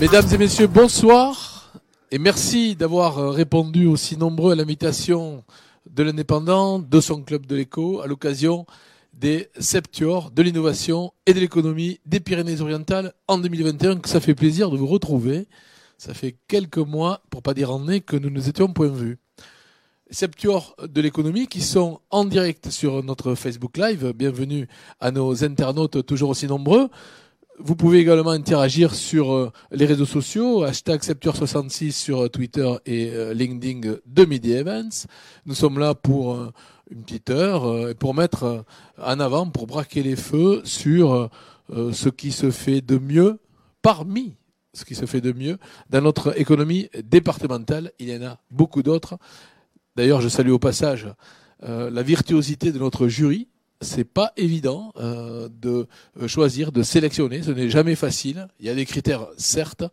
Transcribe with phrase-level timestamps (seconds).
[0.00, 1.70] Mesdames et messieurs, bonsoir
[2.10, 5.44] et merci d'avoir euh, répondu aussi nombreux à l'invitation
[5.88, 8.66] de l'indépendant, de son club de l'écho, à l'occasion
[9.12, 14.70] des Septuors de l'innovation et de l'économie des Pyrénées-Orientales en 2021, que ça fait plaisir
[14.70, 15.48] de vous retrouver.
[15.98, 19.18] Ça fait quelques mois, pour pas dire années, que nous nous étions point vus.
[20.10, 24.12] Septuors de l'économie qui sont en direct sur notre Facebook Live.
[24.16, 24.66] Bienvenue
[24.98, 26.88] à nos internautes toujours aussi nombreux.
[27.62, 33.10] Vous pouvez également interagir sur euh, les réseaux sociaux, hashtag Septuor66 sur euh, Twitter et
[33.10, 35.06] euh, LinkedIn de Midi Events.
[35.44, 36.38] Nous sommes là pour
[36.90, 38.64] une petite heure pour mettre
[39.00, 41.30] en avant, pour braquer les feux sur
[41.72, 43.38] ce qui se fait de mieux
[43.82, 44.34] parmi
[44.72, 47.92] ce qui se fait de mieux dans notre économie départementale.
[47.98, 49.18] Il y en a beaucoup d'autres.
[49.96, 51.08] D'ailleurs, je salue au passage
[51.62, 53.48] la virtuosité de notre jury
[53.80, 55.86] c'est pas évident euh, de
[56.20, 57.42] euh, choisir, de sélectionner.
[57.42, 58.48] Ce n'est jamais facile.
[58.60, 59.84] Il y a des critères, certes,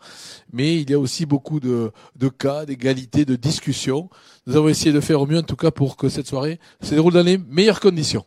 [0.51, 4.09] mais il y a aussi beaucoup de, de cas, d'égalité, de discussions.
[4.47, 6.95] Nous avons essayé de faire au mieux, en tout cas, pour que cette soirée se
[6.95, 8.25] déroule dans les meilleures conditions.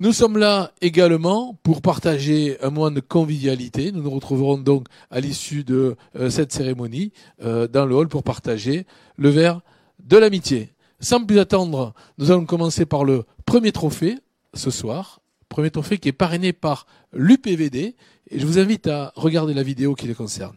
[0.00, 3.92] Nous sommes là également pour partager un moment de convivialité.
[3.92, 8.84] Nous nous retrouverons donc à l'issue de euh, cette cérémonie dans le hall pour partager
[9.16, 9.60] le verre
[10.04, 10.74] de l'amitié.
[11.00, 14.18] Sans plus attendre, nous allons commencer par le premier trophée
[14.54, 15.20] ce soir.
[15.48, 17.94] Premier trophée qui est parrainé par l'UPVD.
[18.30, 20.56] Et je vous invite à regarder la vidéo qui les concerne.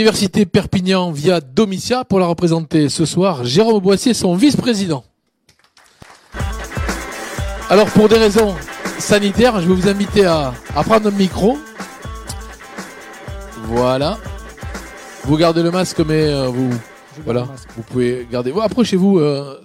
[0.00, 3.44] Université Perpignan via Domitia pour la représenter ce soir.
[3.44, 5.04] Jérôme Boissier, son vice-président.
[7.68, 8.54] Alors pour des raisons
[8.98, 11.58] sanitaires, je vais vous inviter à, prendre un micro.
[13.64, 14.16] Voilà.
[15.24, 16.70] Vous gardez le masque, mais euh, vous,
[17.26, 17.46] voilà,
[17.76, 18.54] vous pouvez garder.
[18.58, 19.60] Approchez-vous, euh,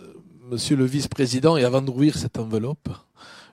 [0.51, 2.89] Monsieur le vice-président, et avant d'ouvrir cette enveloppe,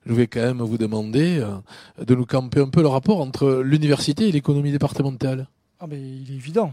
[0.04, 3.62] je vais quand même vous demander euh, de nous camper un peu le rapport entre
[3.64, 5.46] l'université et l'économie départementale.
[5.84, 6.72] Ah mais il est évident.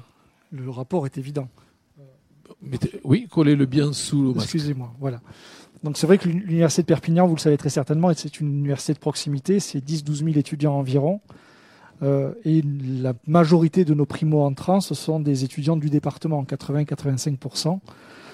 [0.51, 1.47] Le rapport est évident.
[3.03, 5.19] oui, collez-le bien sous le Excusez-moi, voilà.
[5.83, 8.93] Donc c'est vrai que l'université de Perpignan, vous le savez très certainement, c'est une université
[8.93, 11.21] de proximité, c'est 10-12 000 étudiants environ.
[12.03, 17.79] Euh, et la majorité de nos primo-entrants, ce sont des étudiants du département, 80-85%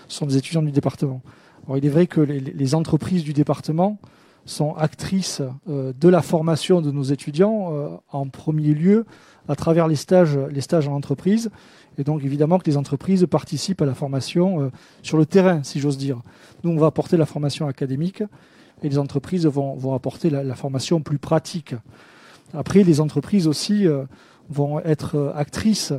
[0.10, 1.22] sont des étudiants du département.
[1.66, 3.98] Alors il est vrai que les, entreprises du département
[4.46, 9.06] sont actrices euh, de la formation de nos étudiants euh, en premier lieu
[9.48, 11.50] à travers les stages, les stages en entreprise.
[11.98, 14.72] Et donc évidemment que les entreprises participent à la formation euh,
[15.02, 16.20] sur le terrain, si j'ose dire.
[16.64, 18.24] Nous, on va apporter la formation académique
[18.84, 21.76] et les entreprises vont, vont apporter la, formation plus pratique.
[22.54, 24.04] Après, les entreprises aussi euh,
[24.50, 25.94] vont être euh, actrices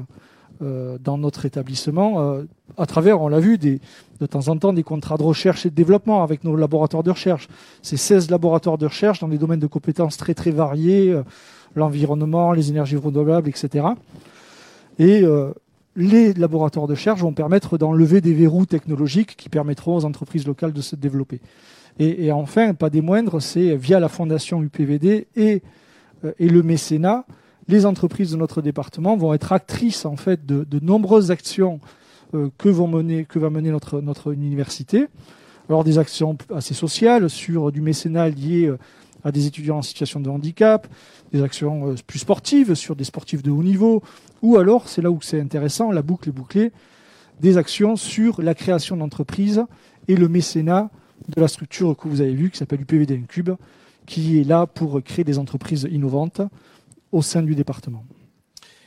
[0.59, 2.41] dans notre établissement
[2.79, 3.79] à travers, on l'a vu, des,
[4.21, 7.11] de temps en temps des contrats de recherche et de développement avec nos laboratoires de
[7.11, 7.47] recherche.
[7.83, 11.15] C'est 16 laboratoires de recherche dans des domaines de compétences très très variés
[11.75, 13.87] l'environnement, les énergies renouvelables, etc.
[14.99, 15.53] Et euh,
[15.97, 20.73] les laboratoires de recherche vont permettre d'enlever des verrous technologiques qui permettront aux entreprises locales
[20.73, 21.41] de se développer.
[21.99, 25.63] Et, enfin, pas des moindres, c'est via la fondation UPVD et,
[26.25, 27.25] euh, et le mécénat,
[27.69, 31.81] les entreprises de notre département vont être actrices en fait de, nombreuses actions
[32.35, 35.07] euh, que, vont mener, que va mener notre, notre université.
[35.71, 38.71] Alors des actions assez sociales sur du mécénat lié
[39.25, 40.87] à des étudiants en situation de handicap,
[41.37, 44.03] des actions euh, plus sportives sur des sportifs de haut niveau,
[44.43, 46.73] ou alors, c'est là où c'est intéressant, la boucle est bouclée,
[47.41, 49.65] des actions sur la création d'entreprises
[50.09, 50.91] et le mécénat
[51.29, 53.51] de la structure que vous avez vue, qui s'appelle UPVD Incube,
[54.07, 56.41] qui est là pour créer des entreprises innovantes
[57.13, 58.05] au sein du département.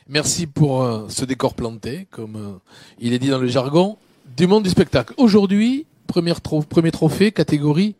[0.08, 2.52] Merci pour euh, ce décor planté, comme euh,
[2.98, 3.96] il est dit dans le jargon
[4.36, 5.14] du monde du spectacle.
[5.16, 6.32] Aujourd'hui, premier,
[6.68, 7.94] premier trophée, catégorie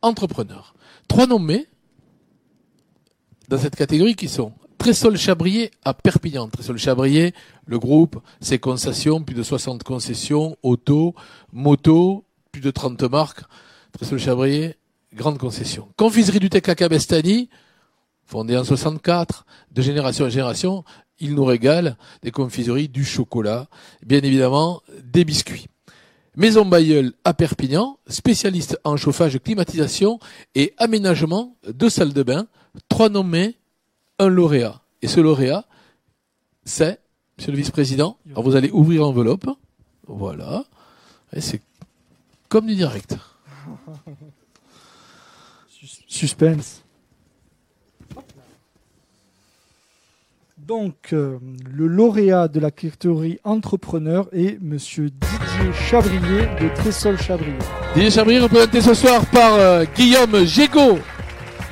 [0.00, 0.74] entrepreneur.
[1.06, 1.66] Trois nommés,
[3.52, 6.48] dans cette catégorie qui sont Trésol Chabrier à Perpignan.
[6.48, 7.34] Trésol Chabrier,
[7.66, 11.14] le groupe, ses concessions, plus de 60 concessions, auto,
[11.52, 13.42] moto, plus de 30 marques.
[13.92, 14.76] Trésol Chabrier,
[15.12, 15.88] grande concession.
[15.98, 17.50] Confiserie du Tech à Cabestany,
[18.24, 20.82] fondée en 64, de génération en génération,
[21.20, 23.68] il nous régale des confiseries, du chocolat,
[24.02, 25.66] bien évidemment des biscuits.
[26.36, 30.20] Maison Bayeul à Perpignan, spécialiste en chauffage, climatisation
[30.54, 32.46] et aménagement de salles de bain,
[32.88, 33.56] trois nommés,
[34.18, 34.80] un lauréat.
[35.02, 35.64] Et ce lauréat,
[36.64, 37.00] c'est,
[37.36, 39.46] monsieur le vice-président, alors vous allez ouvrir l'enveloppe,
[40.06, 40.64] voilà,
[41.32, 41.60] et c'est
[42.48, 43.16] comme du direct.
[46.06, 46.82] Suspense.
[50.58, 51.38] Donc, euh,
[51.74, 57.58] le lauréat de la catégorie entrepreneur est Monsieur Didier Chabrier de Trésol Chabrier.
[57.94, 60.98] Didier Chabrier représenté ce soir par euh, Guillaume Gégaud,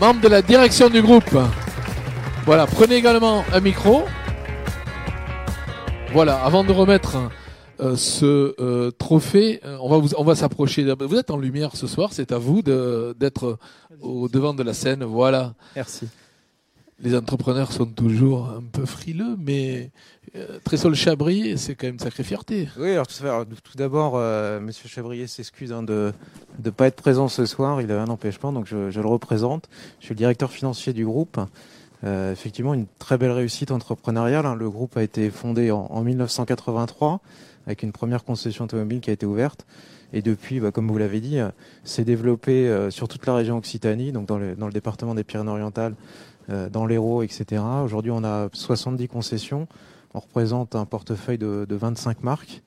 [0.01, 1.37] membre de la direction du groupe.
[2.47, 4.05] Voilà, prenez également un micro.
[6.13, 7.17] Voilà, avant de remettre
[7.81, 10.85] euh, ce euh, trophée, euh, on va vous, on va s'approcher.
[10.99, 13.59] Vous êtes en lumière ce soir, c'est à vous de- d'être
[14.03, 15.05] au devant de la scène.
[15.05, 15.55] Voilà.
[15.77, 16.09] Merci.
[17.03, 19.91] Les entrepreneurs sont toujours un peu frileux, mais
[20.37, 22.69] euh, Trésol Chabrier, c'est quand même une sacrée fierté.
[22.79, 26.13] Oui, alors tout, d'abord, euh, Monsieur Chabrier s'excuse hein, de
[26.63, 27.81] ne pas être présent ce soir.
[27.81, 29.71] Il a un empêchement, donc je, le représente.
[29.99, 31.41] Je suis le directeur financier du groupe.
[32.05, 34.45] Euh, effectivement, une très belle réussite entrepreneuriale.
[34.45, 34.55] hein.
[34.55, 37.21] Le groupe a été fondé en, en 1983
[37.67, 39.65] avec une première concession automobile qui a été ouverte.
[40.13, 41.49] Et depuis, bah, comme vous l'avez dit, euh,
[41.85, 45.95] s'est développé sur toute la région Occitanie, donc dans le, département des Pyrénées-Orientales,
[46.71, 47.63] dans l'Hérault, etc.
[47.85, 49.69] Aujourd'hui, on a 70 concessions.
[50.15, 52.63] On représente un portefeuille de, de 25 marques,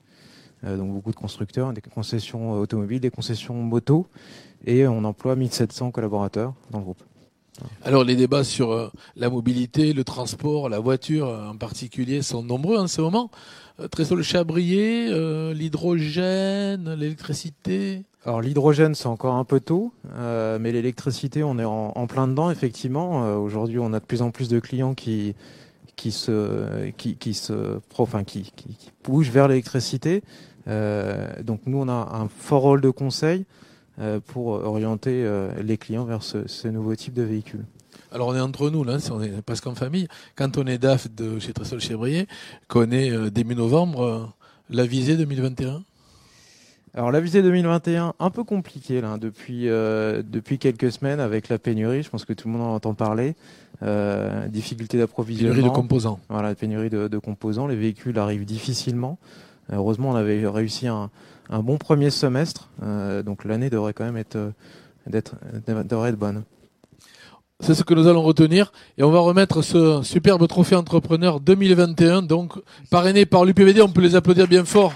[0.64, 4.06] euh, donc beaucoup de constructeurs, des concessions automobiles, des concessions moto,
[4.64, 7.02] et on emploie 1700 collaborateurs dans le groupe.
[7.82, 12.42] Alors les débats sur euh, la mobilité, le transport, la voiture euh, en particulier sont
[12.42, 13.30] nombreux en ce moment.
[13.80, 18.04] Euh, Trésol Chabrier, euh, l'hydrogène, l'électricité.
[18.24, 22.50] Alors l'hydrogène, c'est encore un peu tôt, euh, mais l'électricité, on est en, plein dedans,
[22.50, 23.36] effectivement.
[23.36, 25.34] Aujourd'hui, on a de plus en plus de clients qui
[26.10, 27.78] se qui, qui se
[29.04, 30.22] bougent vers l'électricité.
[30.66, 33.44] Donc nous, on a un fort rôle de conseil
[34.28, 35.28] pour orienter
[35.62, 37.66] les clients vers ce nouveau type de véhicule.
[38.14, 40.06] Alors on est entre nous là, on est presque en famille.
[40.36, 42.28] Quand on est DAF de chez Trésol Chabrier,
[42.68, 44.24] connaît euh, début novembre euh,
[44.70, 45.82] la visée 2021.
[46.94, 51.58] Alors la visée 2021, un peu compliquée là, depuis euh, depuis quelques semaines avec la
[51.58, 52.04] pénurie.
[52.04, 53.34] Je pense que tout le monde en entend parler.
[53.82, 55.52] Euh, difficulté d'approvisionnement.
[55.52, 56.20] Pénurie de composants.
[56.28, 57.66] Voilà, pénurie de, de composants.
[57.66, 59.18] Les véhicules arrivent difficilement.
[59.72, 61.10] Heureusement, on avait réussi un,
[61.50, 62.68] un bon premier semestre.
[62.84, 64.52] Euh, donc l'année devrait quand même être
[65.08, 65.34] d'être
[65.66, 66.44] devrait être bonne.
[67.60, 72.22] C'est ce que nous allons retenir et on va remettre ce superbe trophée entrepreneur 2021
[72.22, 72.54] donc
[72.90, 74.92] parrainé par l'UPVD, on peut les applaudir bien fort.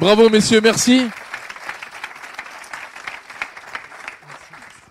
[0.00, 1.02] Bravo messieurs, merci.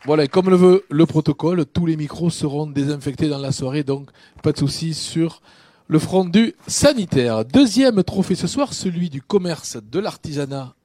[0.06, 3.84] Voilà, et comme le veut le protocole, tous les micros seront désinfectés dans la soirée,
[3.84, 4.10] donc
[4.42, 5.42] pas de souci sur
[5.88, 7.44] le front du sanitaire.
[7.44, 10.76] Deuxième trophée ce soir, celui du commerce, de l'artisanat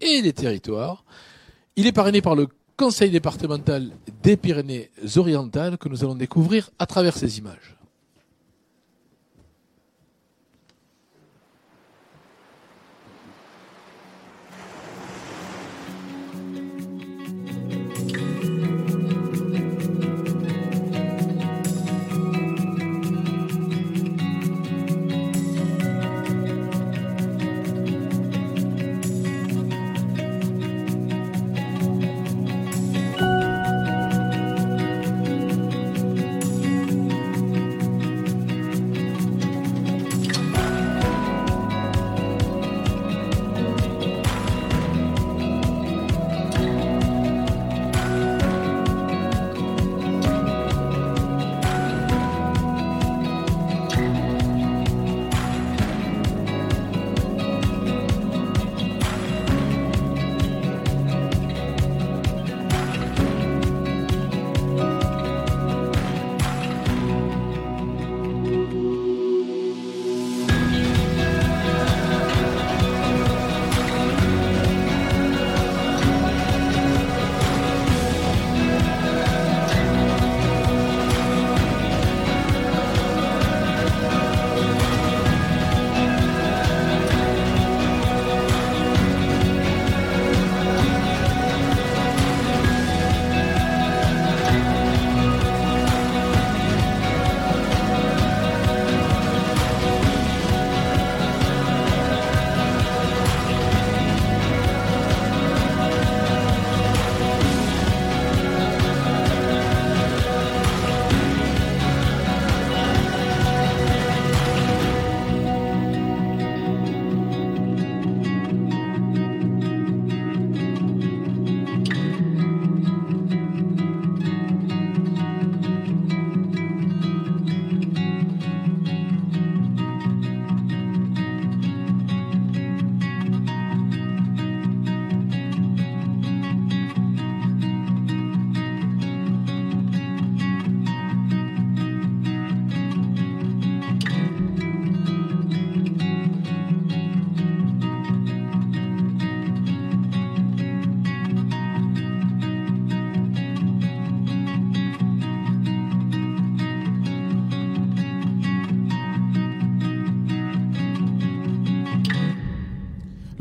[0.00, 1.04] et des territoires.
[1.76, 3.90] Il est parrainé par le Conseil départemental
[4.22, 7.75] des Pyrénées-Orientales que nous allons découvrir à travers ces images.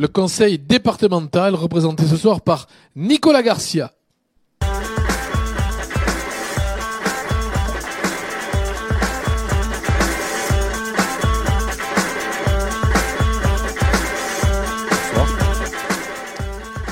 [0.05, 3.91] Le conseil départemental représenté ce soir par Nicolas Garcia.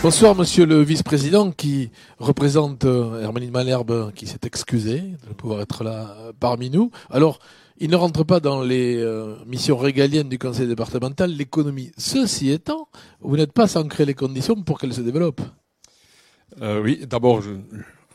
[0.02, 5.84] Bonsoir, monsieur le vice-président qui représente euh, Hermeline Malherbe qui s'est excusé de pouvoir être
[5.84, 6.90] là euh, parmi nous.
[7.12, 7.38] Alors,
[7.78, 11.92] il ne rentre pas dans les euh, missions régaliennes du conseil départemental, l'économie.
[11.98, 12.88] Ceci étant,
[13.22, 15.42] vous n'êtes pas sans créer les conditions pour qu'elle se développe.
[16.62, 17.42] oui, d'abord,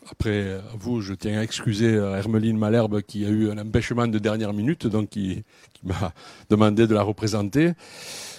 [0.09, 4.53] après vous, je tiens à excuser Hermeline Malherbe qui a eu un empêchement de dernière
[4.53, 5.43] minute, donc qui
[5.83, 6.13] m'a
[6.49, 7.73] demandé de la représenter.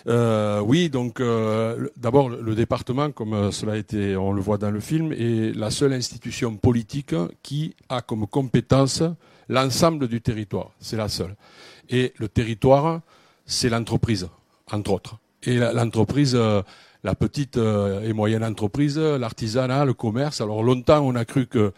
[0.06, 4.58] Euh, oui, donc euh, d'abord le département, comme euh, cela a été, on le voit
[4.58, 9.02] dans le film, est la seule institution politique qui a comme compétence
[9.50, 10.70] l'ensemble du territoire.
[10.80, 11.36] C'est la seule.
[11.90, 13.00] Et le territoire,
[13.44, 14.28] c'est l'entreprise,
[14.72, 15.18] entre autres.
[15.42, 16.38] Et l'entreprise,
[17.02, 20.40] la petite et moyenne entreprise, l'artisanat, le commerce.
[20.40, 21.72] Alors longtemps, on a cru que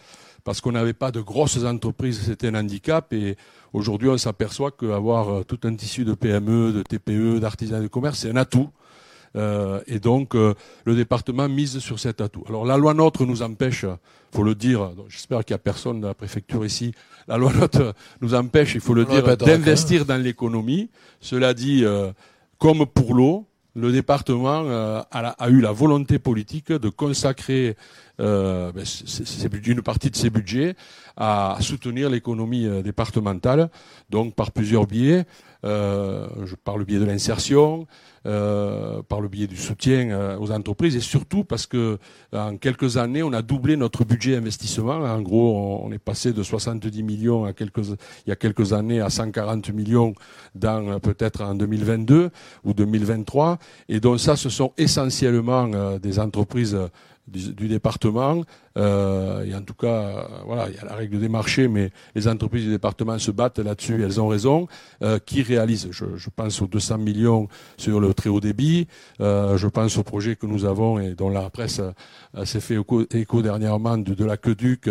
[0.44, 3.12] parce qu'on n'avait pas de grosses entreprises, c'était un handicap.
[3.12, 3.36] Et
[3.72, 8.20] aujourd'hui, on s'aperçoit qu'avoir euh, tout un tissu de PME, de TPE, d'artisanat de commerce,
[8.20, 8.68] c'est un atout.
[9.36, 12.44] Euh, et donc, euh, le département mise sur cet atout.
[12.48, 13.86] Alors, la loi NOTRe nous empêche,
[14.30, 16.92] faut le dire, j'espère qu'il n'y a personne de la préfecture ici,
[17.28, 20.90] la loi NOTRe nous empêche, il faut le dire, d'investir dans l'économie.
[21.20, 21.84] Cela dit,
[22.58, 24.64] comme pour l'eau, le département
[25.10, 27.76] a, eu la volonté politique de consacrer
[28.20, 28.84] euh, ben,
[29.66, 30.76] une partie de ses budgets
[31.16, 33.70] à soutenir l'économie euh, départementale,
[34.10, 35.24] donc par plusieurs biais,
[35.64, 36.28] euh,
[36.62, 37.86] par le biais de l'insertion,
[38.24, 41.98] euh, par le biais du soutien euh, aux entreprises et surtout parce que
[42.32, 44.94] en quelques années, on a doublé notre budget investissement.
[44.94, 47.54] En gros, on, est passé de 70 millions il
[48.28, 50.14] y a quelques années à 140 millions
[50.54, 52.30] dans peut-être en 2022
[52.64, 53.58] ou 2023.
[53.88, 56.78] Et donc ça, ce sont essentiellement des entreprises
[57.26, 58.42] du, département.
[58.76, 61.90] Euh, et en tout cas, euh, voilà, il y a la règle des marchés, mais
[62.14, 64.66] les entreprises du département se battent là-dessus, elles ont raison.
[65.02, 68.86] Euh, qui réalise je, je, pense aux 200 millions sur le très haut débit.
[69.20, 72.76] Euh, je pense au projet que nous avons et dont la presse euh, s'est fait
[73.12, 74.88] écho, dernièrement de, de l'aqueduc,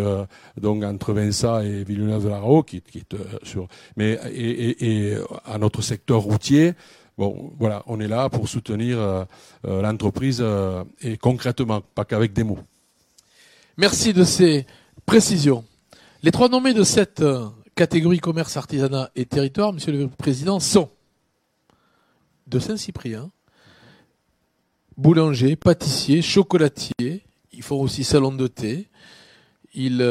[0.59, 6.73] donc entre Vinça et Villeneuve-de-la-Rao, qui, est sur, mais et, à notre secteur routier.
[7.17, 9.23] Bon, voilà, on est là pour soutenir euh,
[9.67, 12.59] euh, l'entreprise euh, et concrètement, pas qu'avec des mots.
[13.77, 14.65] Merci de ces
[15.05, 15.63] précisions.
[16.23, 17.23] Les trois nommés de cette
[17.75, 20.89] catégorie commerce, artisanat et territoire, Monsieur le Président, sont
[22.51, 23.31] de Saint-Cyprien,
[24.97, 27.23] boulanger, pâtissier, chocolatier.
[27.53, 28.89] Ils font aussi salon de thé.
[29.73, 30.05] Ils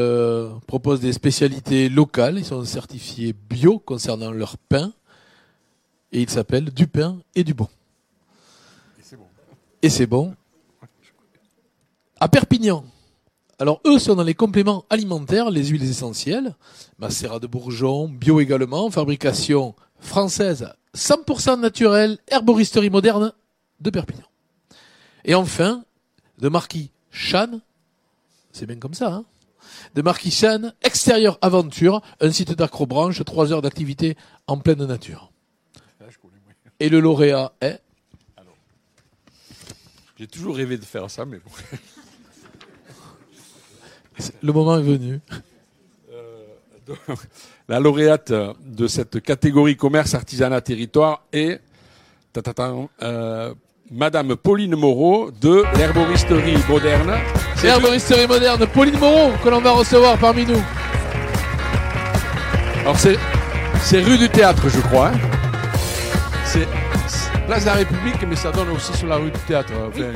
[0.66, 2.38] proposent des spécialités locales.
[2.38, 4.92] Ils sont certifiés bio concernant leur pain
[6.12, 7.68] et il s'appelle Du pain et du bon.
[8.99, 9.26] Et c'est bon.
[9.82, 10.35] Et c'est bon.
[12.18, 12.85] À Perpignan.
[13.59, 16.56] Alors eux sont dans les compléments alimentaires, les huiles essentielles,
[16.99, 23.32] macérat de bourgeon, bio également, fabrication française 100% naturelle, herboristerie moderne
[23.80, 24.26] de Perpignan.
[25.25, 25.85] Et enfin,
[26.38, 27.61] de Marquis Chan,
[28.52, 29.25] c'est bien comme ça, hein
[29.94, 34.16] de Marquis Chan, extérieur aventure, un site d'acrobranche, trois heures d'activité
[34.47, 35.32] en pleine nature.
[36.78, 37.80] Et le lauréat est?
[40.18, 41.50] J'ai toujours rêvé de faire ça, mais bon.
[44.42, 45.20] Le moment est venu.
[46.90, 46.94] Euh,
[47.68, 51.61] la lauréate de cette catégorie commerce, artisanat, territoire est
[53.02, 53.54] euh,
[53.90, 57.12] Madame Pauline Moreau de l'herboristerie moderne.
[57.62, 60.62] L'herboristerie moderne, Pauline Moreau, que l'on va recevoir parmi nous.
[62.80, 63.18] Alors c'est,
[63.82, 65.09] c'est rue du théâtre, je crois.
[65.09, 65.18] Hein.
[66.44, 66.66] C'est
[67.47, 69.73] place de la République, mais ça donne aussi sur la rue du théâtre.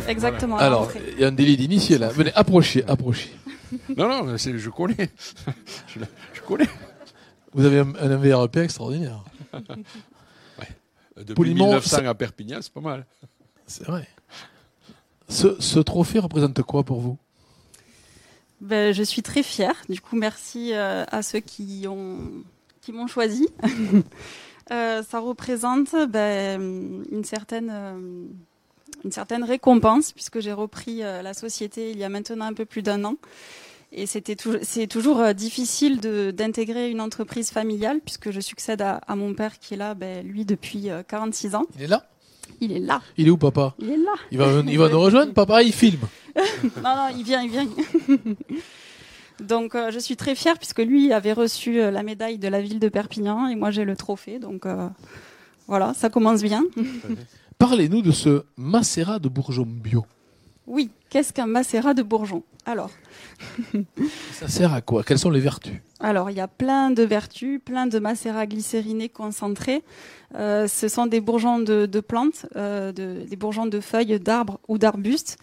[0.09, 0.57] exactement.
[0.57, 2.09] Alors, il y a un délit d'initié là.
[2.09, 3.31] Venez, approchez, approchez.
[3.97, 4.95] non, non, je connais.
[6.45, 6.69] connais.
[7.53, 9.25] Vous avez un, un VRP extraordinaire.
[9.53, 10.69] ouais.
[11.25, 13.07] Depuis 1900 à Perpignan, c'est pas mal.
[13.67, 14.09] C'est vrai.
[15.29, 17.19] Ce, ce, trophée représente quoi pour vous?
[18.61, 19.75] Ben, Je suis très fière.
[19.89, 22.19] Du coup, merci euh, à ceux qui ont
[22.85, 23.49] qui m'ont choisi.
[24.73, 28.25] Euh, ça représente ben, une certaine euh,
[29.05, 32.65] une certaine récompense puisque j'ai repris euh, la société il y a maintenant un peu
[32.65, 33.17] plus d'un an.
[33.97, 39.59] Et c'était c'est toujours difficile d'intégrer une entreprise familiale puisque je succède à, mon père
[39.61, 41.67] qui est là, ben, lui depuis 46 ans.
[41.77, 42.05] Il est là?
[42.61, 43.01] Il est là.
[43.17, 43.75] Il est où, papa?
[43.79, 44.15] Il est là.
[44.33, 45.63] Il va, il va nous rejoindre, papa.
[45.63, 46.01] Il filme.
[46.37, 47.69] non, non, il vient, il vient.
[49.41, 52.61] Donc euh, je suis très fière puisque lui avait reçu euh, la médaille de la
[52.61, 54.39] ville de Perpignan et moi j'ai le trophée.
[54.39, 54.89] Donc euh,
[55.67, 56.65] Voilà, ça commence bien.
[57.59, 60.05] Parlez-nous de ce macérat de bourgeon bio.
[60.67, 62.43] Oui, qu'est-ce qu'un macérat de bourgeon?
[62.67, 62.91] Alors,
[64.33, 65.03] Ça sert à quoi?
[65.03, 65.75] Quelles sont les vertus?
[66.01, 69.83] Alors, il y a plein de vertus, plein de macérats glycérinés concentrés.
[70.37, 74.59] Euh, ce sont des bourgeons de, de plantes, euh, de- des bourgeons de feuilles d'arbres
[74.69, 75.37] ou d'arbustes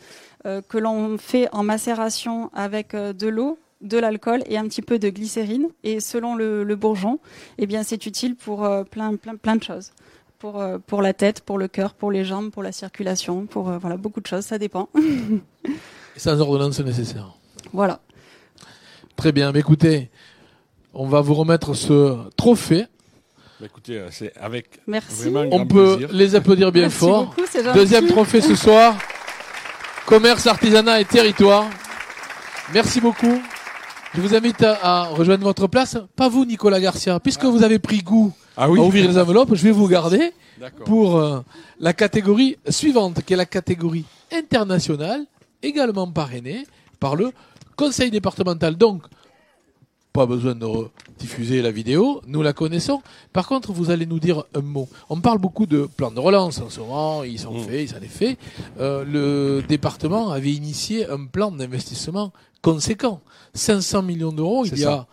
[0.46, 4.98] euh, que l'on fait en macération avec de l'eau, de l'alcool et un petit peu
[4.98, 5.68] de glycérine.
[5.84, 7.20] Et selon le, le bourgeon,
[7.60, 9.92] eh bien, c'est utile pour plein, plein, plein de choses.
[10.42, 13.70] Pour, euh, pour la tête, pour le cœur, pour les jambes, pour la circulation, pour
[13.70, 14.90] euh, voilà beaucoup de choses, ça dépend.
[16.16, 17.36] Et sans ordonnance nécessaire.
[17.72, 18.00] voilà.
[19.16, 19.52] Très bien.
[19.52, 20.10] Mais écoutez,
[20.96, 22.88] on va vous remettre ce trophée.
[23.60, 25.30] Bah, écoutez, euh, c'est avec Merci.
[25.30, 26.10] vraiment un On peut plaisir.
[26.16, 27.26] les applaudir bien Merci fort.
[27.28, 27.78] beaucoup, c'est gentil.
[27.78, 28.96] Deuxième trophée ce soir.
[30.08, 31.66] Commerce, artisanat et territoire.
[32.74, 33.40] Merci beaucoup.
[34.14, 35.98] Je vous invite à, à rejoindre votre place.
[36.16, 38.80] Pas vous, Nicolas Garcia, puisque vous avez pris goût Ah oui.
[38.80, 40.32] à ouvrir les enveloppes, je vais vous garder
[40.86, 41.40] pour euh,
[41.80, 45.26] la catégorie suivante, qui est la catégorie internationale,
[45.64, 46.66] également parrainée
[47.00, 47.32] par le
[47.78, 48.76] conseil départemental.
[48.76, 49.04] Donc,
[50.12, 50.68] pas besoin de
[51.18, 53.02] diffuser la vidéo, nous la connaissons.
[53.32, 54.90] Par contre, vous allez nous dire un mot.
[55.10, 57.64] On parle beaucoup de plans de relance en ce moment, ils sont Mm.
[57.64, 58.38] faits, ça les fait.
[58.82, 63.22] Euh, le département avait initié un plan d'investissement conséquent,
[63.54, 65.06] 500 millions d'euros il y a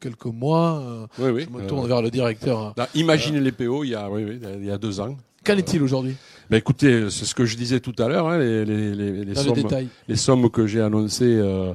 [0.00, 0.80] quelques mois.
[0.80, 1.46] euh, Oui, oui.
[1.50, 2.74] je me euh, tourne vers le directeur.
[2.76, 5.16] là, imaginez les PO il y a, oui, oui, il y a deux ans.
[5.44, 6.14] Qu'en est-il aujourd'hui?
[6.50, 9.24] Ben écoutez, c'est ce que je disais tout à l'heure, hein, les, les, les, les
[9.24, 9.68] le sommes,
[10.08, 11.74] les sommes que j'ai annoncées euh,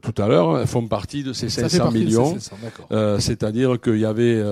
[0.00, 2.32] tout à l'heure font partie de ces Ça fait 500 partie de ces millions.
[2.38, 3.20] 500, d'accord.
[3.20, 4.42] C'est-à-dire qu'il y avait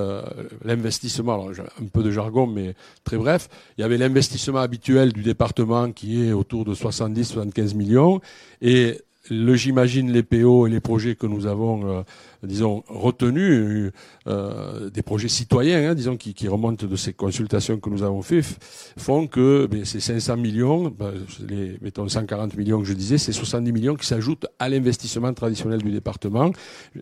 [0.64, 5.22] l'investissement, alors un peu de jargon, mais très bref, il y avait l'investissement habituel du
[5.22, 8.20] département qui est autour de 70-75 millions,
[8.60, 12.02] et j'imagine les PO et les projets que nous avons, euh,
[12.42, 13.92] disons, retenus,
[14.26, 18.22] euh, des projets citoyens, hein, disons, qui, qui remontent de ces consultations que nous avons
[18.22, 18.56] fait, f-
[18.98, 21.12] font que ben, ces 500 millions, ben,
[21.48, 25.82] les, mettons 140 millions que je disais, c'est 70 millions qui s'ajoutent à l'investissement traditionnel
[25.82, 26.50] du département,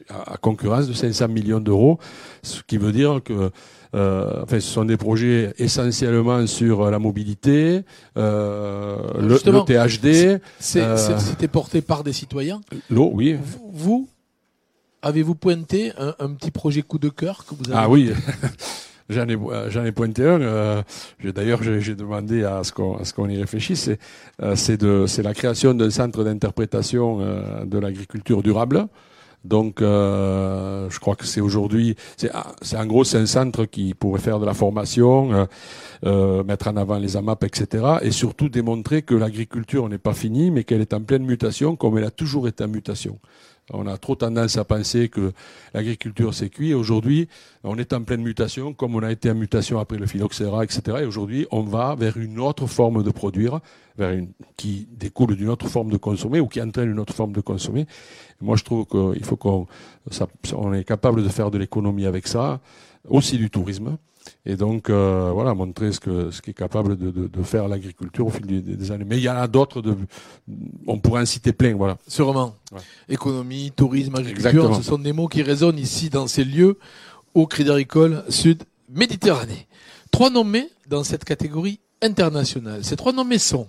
[0.09, 1.99] à, à concurrence de 500 millions d'euros,
[2.43, 3.51] ce qui veut dire que
[3.95, 7.83] euh, enfin, ce sont des projets essentiellement sur la mobilité,
[8.17, 12.61] euh, le, THD, C'est- euh, C'était porté par des citoyens?
[12.91, 13.37] l'eau, oui.
[13.43, 14.09] Vous, vous,
[15.03, 18.11] avez-vous pointé un, un petit projet coup de cœur que vous avez Ah oui,
[19.09, 19.37] j'en ai,
[19.69, 20.41] j'en ai pointé un.
[20.41, 20.83] Euh,
[21.21, 23.83] j'ai- D'ailleurs, j'ai j'ai demandé à ce qu'on à ce qu'on y réfléchisse.
[23.85, 23.99] C'est
[24.43, 28.87] euh, c'est de c'est la création d'un centre d'interprétation euh, de l'agriculture durable.
[29.45, 33.67] Donc, euh, je crois que c'est aujourd'hui, c'est ah, c'est en gros c'est un centre
[33.67, 35.47] qui pourrait faire de la formation,
[36.05, 37.85] euh, mettre en avant les AMAP, etc.
[38.03, 41.97] Et surtout démontrer que l'agriculture n'est pas finie, mais qu'elle est en pleine mutation, comme
[41.99, 43.21] elle a toujours été en mutation.
[43.73, 45.33] On a trop tendance à penser que
[45.75, 46.75] l'agriculture c'est cuit.
[46.75, 47.29] Aujourd'hui,
[47.65, 50.99] on est en pleine mutation, comme on a été en mutation après le phylloxéra, etc.
[51.03, 53.61] Et aujourd'hui, on va vers une autre forme de produire,
[53.97, 57.33] vers une qui découle d'une autre forme de consommer ou qui entraîne une autre forme
[57.33, 57.87] de consommer.
[58.41, 59.67] Moi, je trouve qu'il faut qu'on
[60.55, 62.61] on est capable de faire de l'économie avec ça,
[63.09, 63.99] aussi du tourisme.
[64.47, 67.69] Et donc, euh, voilà, montrer ce que ce qui est capable de, de, de faire
[67.69, 69.05] l'agriculture au fil des, des années.
[69.07, 69.83] Mais il y en a d'autres.
[70.87, 71.75] On pourrait en citer plein.
[71.77, 71.99] Voilà.
[72.07, 72.55] Sûrement.
[72.73, 72.81] Ouais.
[73.09, 74.75] Économie, tourisme, agriculture, Exactement.
[74.77, 76.79] ce sont des mots qui résonnent ici dans ces lieux
[77.35, 79.67] au Crédit Agricole Sud Méditerranée.
[80.11, 82.85] Trois nommés dans cette catégorie internationale.
[82.85, 83.69] Ces trois nommés sont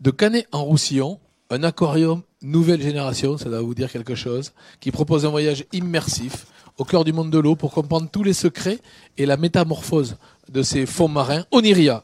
[0.00, 1.18] de Canet en Roussillon,
[1.50, 6.46] un aquarium nouvelle génération, ça doit vous dire quelque chose, qui propose un voyage immersif
[6.80, 8.78] au cœur du monde de l'eau pour comprendre tous les secrets
[9.18, 10.16] et la métamorphose
[10.50, 11.44] de ces fonds marins.
[11.50, 12.02] Oniria,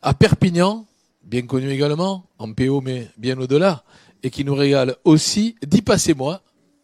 [0.00, 0.86] à Perpignan,
[1.22, 3.84] bien connu également, en PO mais bien au-delà,
[4.22, 6.40] et qui nous régale aussi d'y passer moi,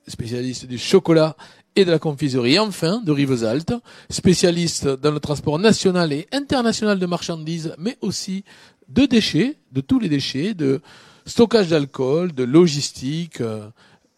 [0.07, 1.35] spécialiste du chocolat
[1.75, 3.73] et de la confiserie, enfin de Rivesaltes,
[4.11, 8.45] spécialiste dans le transport national et international de marchandises, mais aussi
[8.91, 10.83] de déchets, de tous les déchets, de
[11.25, 13.71] stockage d'alcool, de logistique, euh,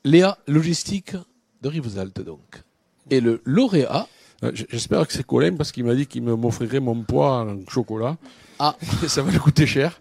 [0.03, 1.15] Léa Logistique
[1.63, 2.41] de Rivesaltes donc.
[3.11, 4.07] Et le lauréat,
[4.43, 8.17] Euh, J'espère que c'est Colin parce qu'il m'a dit qu'il m'offrirait mon poids en chocolat.
[8.59, 8.75] Ah.
[9.07, 10.01] Ça va lui coûter cher.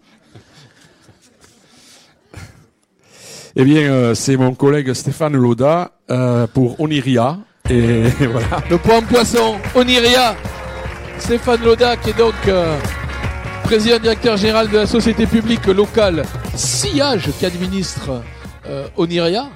[3.56, 7.38] Eh bien, euh, c'est mon collègue Stéphane Loda euh, pour Oniria.
[7.70, 8.62] Et voilà.
[8.70, 10.36] le point poisson, Oniria,
[11.20, 12.36] Stéphane Loda, qui est donc
[13.64, 16.24] président directeur général de la société publique locale
[16.56, 18.24] Sillage, qui administre
[18.98, 19.50] Oniria.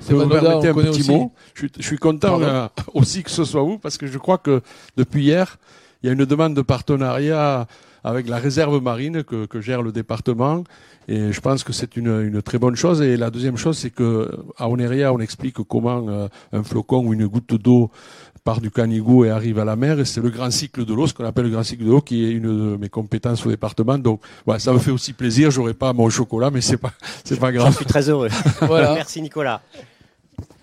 [0.00, 1.10] Si vous permettez un petit aussi.
[1.10, 4.18] mot, je suis, je suis content euh, aussi que ce soit vous parce que je
[4.18, 4.62] crois que
[4.96, 5.58] depuis hier,
[6.02, 7.66] il y a une demande de partenariat
[8.04, 10.64] avec la réserve marine que, que gère le département.
[11.08, 13.02] Et je pense que c'est une, une, très bonne chose.
[13.02, 17.12] Et la deuxième chose, c'est que à Oneria, on explique comment euh, un flocon ou
[17.12, 17.90] une goutte d'eau
[18.44, 20.00] part du Canigou et arrive à la mer.
[20.00, 22.00] Et c'est le grand cycle de l'eau, ce qu'on appelle le grand cycle de l'eau,
[22.00, 23.98] qui est une de mes compétences au département.
[23.98, 25.50] Donc, voilà, ça me fait aussi plaisir.
[25.50, 26.92] J'aurais pas mon chocolat, mais c'est pas,
[27.24, 27.72] c'est pas grave.
[27.72, 28.28] Je suis très heureux.
[28.62, 28.94] voilà.
[28.94, 29.62] Merci Nicolas.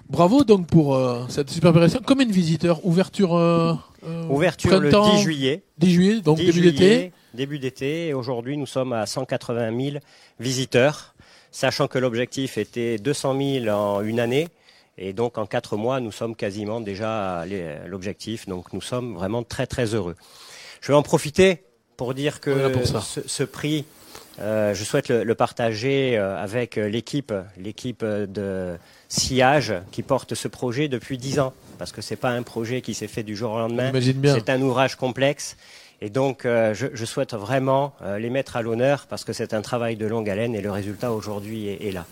[0.09, 1.99] Bravo donc pour euh, cette super opération.
[2.05, 3.73] Combien de visiteurs Ouverture euh,
[4.05, 5.63] euh Ouverture le 10 juillet.
[5.79, 7.11] 10 juillet, donc début d'été.
[7.33, 8.07] Début d'été.
[8.07, 9.97] Et aujourd'hui, nous sommes à 180 000
[10.39, 11.13] visiteurs,
[11.51, 14.47] sachant que l'objectif était 200 000 en une année.
[14.97, 17.45] Et donc en quatre mois, nous sommes quasiment déjà à
[17.87, 18.47] l'objectif.
[18.47, 20.15] Donc nous sommes vraiment très très heureux.
[20.81, 21.63] Je vais en profiter
[21.97, 23.85] pour dire que ce, ce, prix,
[24.39, 28.77] euh, je souhaite le, le partager euh, avec l'équipe, l'équipe de
[29.09, 32.93] Sillage qui porte ce projet depuis dix ans, parce que c'est pas un projet qui
[32.93, 33.91] s'est fait du jour au lendemain.
[34.23, 35.57] C'est un ouvrage complexe.
[36.01, 39.53] Et donc, euh, je, je, souhaite vraiment euh, les mettre à l'honneur parce que c'est
[39.53, 42.05] un travail de longue haleine et le résultat aujourd'hui est, est, là.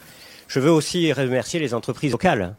[0.48, 2.56] Je veux aussi remercier les entreprises locales,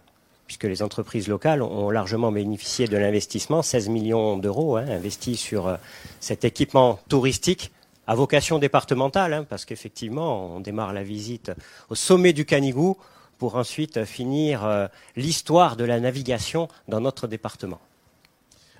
[0.46, 5.66] puisque les entreprises locales ont largement bénéficié de l'investissement, 16 millions d'euros hein, investis sur
[5.66, 5.76] euh,
[6.20, 7.72] cet équipement touristique
[8.06, 11.50] à vocation départementale, hein, parce qu'effectivement, on démarre la visite
[11.90, 12.96] au sommet du Canigou
[13.38, 17.80] pour ensuite finir euh, l'histoire de la navigation dans notre département.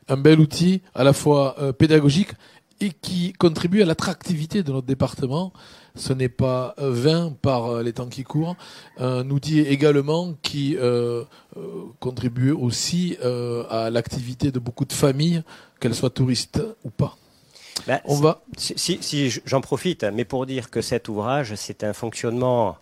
[0.09, 2.31] Un bel outil à la fois euh, pédagogique
[2.81, 5.53] et qui contribue à l'attractivité de notre département.
[5.95, 8.57] Ce n'est pas euh, vain par les temps qui courent.
[8.99, 10.77] Un outil également qui
[12.01, 13.17] contribue aussi
[13.71, 15.43] à l'activité de beaucoup de familles,
[15.81, 17.17] qu'elles soient touristes ou pas.
[17.87, 18.43] Ben, On va.
[18.57, 22.77] Si, si j'en profite, mais pour dire que cet ouvrage, c'est un fonctionnement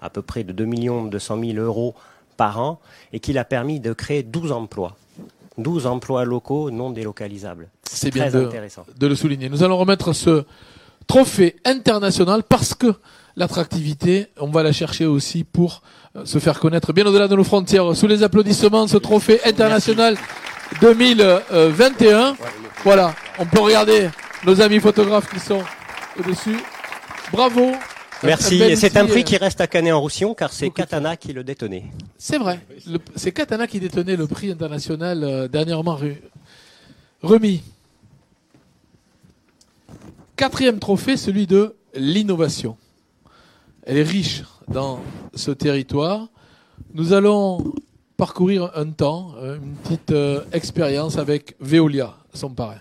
[0.00, 0.66] à peu près de 2
[1.10, 1.94] 200 000 euros
[2.36, 2.80] par an
[3.12, 4.96] et qu'il a permis de créer 12 emplois.
[5.58, 7.68] 12 emplois locaux non délocalisables.
[7.88, 8.48] C'est bien de,
[8.96, 9.48] de, le souligner.
[9.48, 10.44] Nous allons remettre ce
[11.06, 12.94] trophée international parce que
[13.36, 15.82] l'attractivité, on va la chercher aussi pour
[16.16, 17.94] euh, se faire connaître bien au-delà de nos frontières.
[17.94, 20.16] Sous les applaudissements, ce trophée international
[20.80, 22.36] 2021.
[22.84, 24.10] Voilà, on peut regarder
[24.44, 25.62] nos amis photographes qui sont
[26.18, 26.58] au-dessus.
[27.32, 27.72] Bravo
[28.22, 28.62] Merci.
[28.62, 31.84] Et c'est un prix qui reste à Canet-en-Roussillon car c'est Katana qui le détenait.
[32.18, 32.60] C'est vrai.
[33.14, 35.98] C'est Katana qui détenait le prix international euh, dernièrement
[37.22, 37.62] remis.
[40.36, 42.76] Quatrième trophée, celui de l'innovation.
[43.84, 45.00] Elle est riche dans
[45.34, 46.28] ce territoire.
[46.92, 47.72] Nous allons
[48.18, 52.76] parcourir un temps, euh, une petite euh, expérience avec Veolia, son parrain.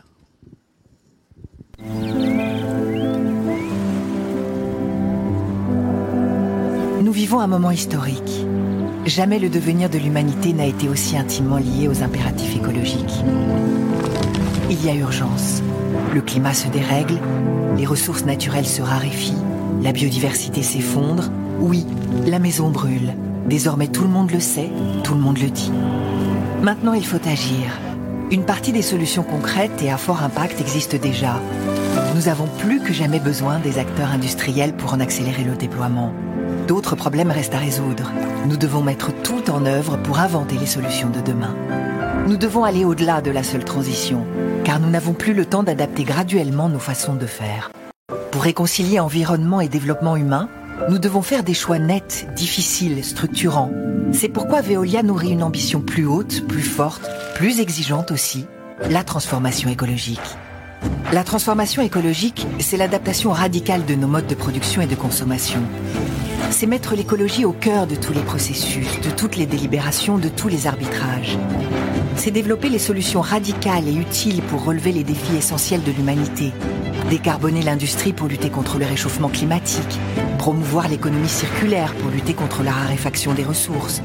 [7.01, 8.45] Nous vivons un moment historique.
[9.05, 13.23] Jamais le devenir de l'humanité n'a été aussi intimement lié aux impératifs écologiques.
[14.69, 15.61] Il y a urgence.
[16.13, 17.19] Le climat se dérègle,
[17.77, 19.37] les ressources naturelles se raréfient,
[19.83, 21.29] la biodiversité s'effondre.
[21.59, 21.85] Oui,
[22.25, 23.13] la maison brûle.
[23.47, 24.71] Désormais tout le monde le sait,
[25.03, 25.71] tout le monde le dit.
[26.63, 27.79] Maintenant il faut agir.
[28.31, 31.39] Une partie des solutions concrètes et à fort impact existent déjà.
[32.15, 36.11] Nous avons plus que jamais besoin des acteurs industriels pour en accélérer le déploiement.
[36.67, 38.11] D'autres problèmes restent à résoudre.
[38.47, 41.55] Nous devons mettre tout en œuvre pour inventer les solutions de demain.
[42.27, 44.25] Nous devons aller au-delà de la seule transition,
[44.63, 47.71] car nous n'avons plus le temps d'adapter graduellement nos façons de faire.
[48.31, 50.49] Pour réconcilier environnement et développement humain,
[50.89, 53.71] nous devons faire des choix nets, difficiles, structurants.
[54.11, 58.47] C'est pourquoi Veolia nourrit une ambition plus haute, plus forte, plus exigeante aussi,
[58.89, 60.19] la transformation écologique.
[61.13, 65.61] La transformation écologique, c'est l'adaptation radicale de nos modes de production et de consommation
[66.51, 70.47] c'est mettre l'écologie au cœur de tous les processus, de toutes les délibérations, de tous
[70.47, 71.37] les arbitrages.
[72.15, 76.51] C'est développer les solutions radicales et utiles pour relever les défis essentiels de l'humanité.
[77.09, 79.99] Décarboner l'industrie pour lutter contre le réchauffement climatique,
[80.37, 84.01] promouvoir l'économie circulaire pour lutter contre la raréfaction des ressources,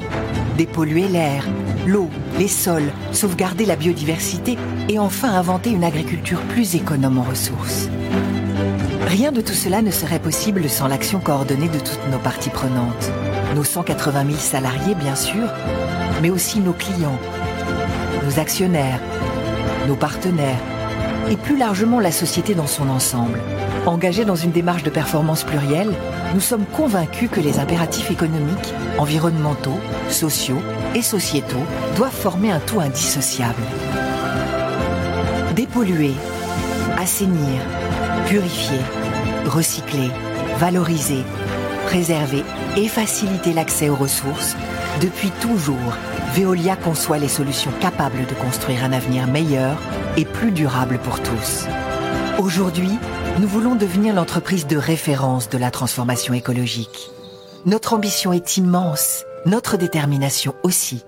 [0.56, 1.46] dépolluer l'air,
[1.86, 7.88] l'eau, les sols, sauvegarder la biodiversité et enfin inventer une agriculture plus économe en ressources.
[9.06, 13.10] Rien de tout cela ne serait possible sans l'action coordonnée de toutes nos parties prenantes.
[13.54, 15.48] Nos 180 000 salariés, bien sûr,
[16.22, 17.18] mais aussi nos clients,
[18.24, 19.00] nos actionnaires,
[19.88, 20.60] nos partenaires,
[21.30, 23.40] et plus largement la société dans son ensemble.
[23.86, 25.92] Engagés dans une démarche de performance plurielle,
[26.34, 30.60] nous sommes convaincus que les impératifs économiques, environnementaux, sociaux
[30.94, 31.64] et sociétaux
[31.96, 33.62] doivent former un tout indissociable.
[35.56, 36.14] Dépolluer,
[36.98, 37.62] assainir,
[38.30, 38.78] purifier,
[39.44, 40.08] recycler,
[40.58, 41.24] valoriser,
[41.86, 42.44] préserver
[42.76, 44.54] et faciliter l'accès aux ressources,
[45.00, 45.96] depuis toujours,
[46.32, 49.76] Veolia conçoit les solutions capables de construire un avenir meilleur
[50.16, 51.66] et plus durable pour tous.
[52.38, 52.92] Aujourd'hui,
[53.40, 57.10] nous voulons devenir l'entreprise de référence de la transformation écologique.
[57.66, 61.04] Notre ambition est immense, notre détermination aussi.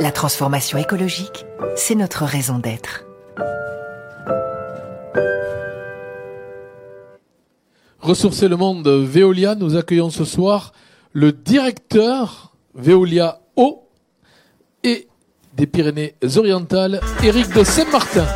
[0.00, 1.44] La transformation écologique,
[1.76, 3.04] c'est notre raison d'être.
[8.04, 10.74] Ressourcer le monde Veolia, nous accueillons ce soir
[11.14, 13.88] le directeur Veolia Eau
[14.82, 15.08] et
[15.56, 18.26] des Pyrénées-Orientales, Éric de Saint-Martin.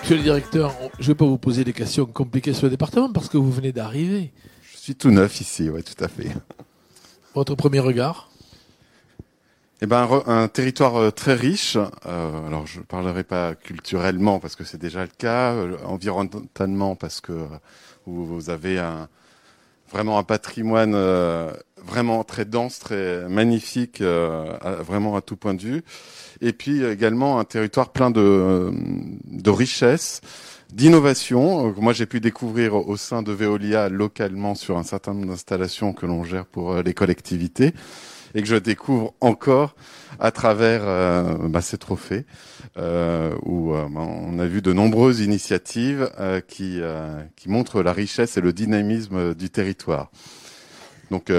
[0.00, 3.12] Monsieur le directeur, je ne vais pas vous poser des questions compliquées sur le département
[3.12, 4.32] parce que vous venez d'arriver.
[4.72, 6.30] Je suis tout neuf ici, oui, tout à fait.
[7.34, 8.30] Votre premier regard?
[9.82, 11.76] Eh ben, un, territoire euh, très riche.
[12.06, 16.94] Euh, alors, je ne parlerai pas culturellement parce que c'est déjà le cas, euh, environnementalement
[16.94, 17.32] parce que
[18.06, 19.08] vous, avez un,
[19.90, 20.94] vraiment un patrimoine
[21.84, 25.82] vraiment très dense, très magnifique, vraiment à tout point de vue.
[26.42, 28.70] Et puis également un territoire plein de,
[29.24, 30.20] de richesses
[30.70, 31.74] d'innovation.
[31.78, 36.04] Moi, j'ai pu découvrir au sein de Veolia localement sur un certain nombre d'installations que
[36.04, 37.72] l'on gère pour les collectivités
[38.34, 39.74] et que je découvre encore
[40.18, 42.24] à travers euh, bah, ces trophées
[42.76, 46.10] euh, où euh, bah, on a vu de nombreuses initiatives
[46.48, 46.80] qui,
[47.46, 50.10] montrent la richesse et le dynamisme du territoire.
[51.10, 51.30] Donc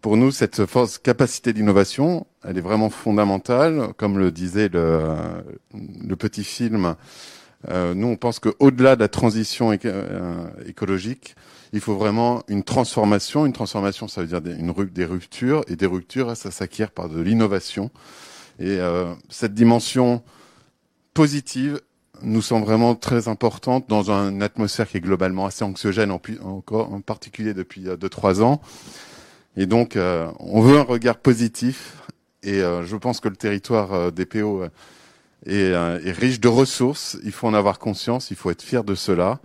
[0.00, 3.92] pour nous, cette force capacité d'innovation, elle est vraiment fondamentale.
[3.96, 6.96] Comme le disait le petit film,
[7.70, 9.72] nous on pense qu'au-delà de la transition
[10.66, 11.36] écologique,
[11.72, 13.46] il faut vraiment une transformation.
[13.46, 17.20] Une transformation, ça veut dire des, des ruptures, et des ruptures, ça s'acquiert par de
[17.20, 17.90] l'innovation.
[18.58, 20.22] Et euh, cette dimension
[21.14, 21.80] positive
[22.20, 26.92] nous semble vraiment très importante dans une atmosphère qui est globalement assez anxiogène, en, encore,
[26.92, 28.60] en particulier depuis 2-3 euh, ans.
[29.56, 31.96] Et donc, euh, on veut un regard positif.
[32.44, 34.64] Et je pense que le territoire des PO
[35.46, 37.16] est riche de ressources.
[37.22, 38.32] Il faut en avoir conscience.
[38.32, 39.38] Il faut être fier de cela.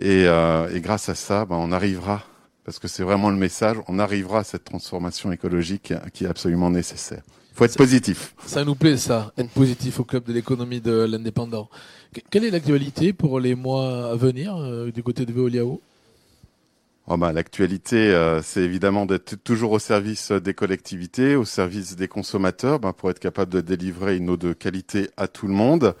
[0.00, 2.22] Et, euh, et grâce à ça, ben, on arrivera,
[2.64, 6.70] parce que c'est vraiment le message, on arrivera à cette transformation écologique qui est absolument
[6.70, 7.22] nécessaire.
[7.52, 8.34] Il faut être positif.
[8.46, 11.68] Ça nous plaît, ça, être positif au club de l'économie de l'indépendant.
[12.30, 15.82] Quelle est l'actualité pour les mois à venir euh, du côté de Veoliao
[17.08, 22.08] oh ben, L'actualité, euh, c'est évidemment d'être toujours au service des collectivités, au service des
[22.08, 25.94] consommateurs, ben, pour être capable de délivrer une eau de qualité à tout le monde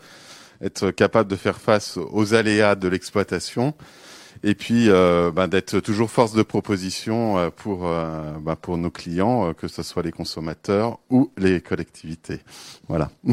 [0.62, 3.74] être capable de faire face aux aléas de l'exploitation
[4.42, 8.90] et puis euh, bah, d'être toujours force de proposition euh, pour euh, bah, pour nos
[8.90, 12.40] clients, que ce soit les consommateurs ou les collectivités.
[12.88, 13.10] Voilà.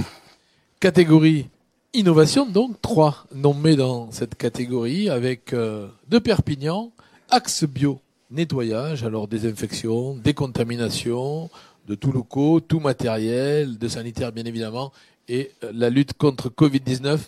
[0.79, 1.49] Catégorie
[1.93, 6.91] innovation, donc trois nommés dans cette catégorie avec de Perpignan,
[7.31, 11.49] axe bio nettoyage, alors désinfection, décontamination
[11.87, 14.93] de tout locaux, tout matériel, de sanitaire bien évidemment,
[15.29, 17.19] et euh, la lutte contre Covid-19,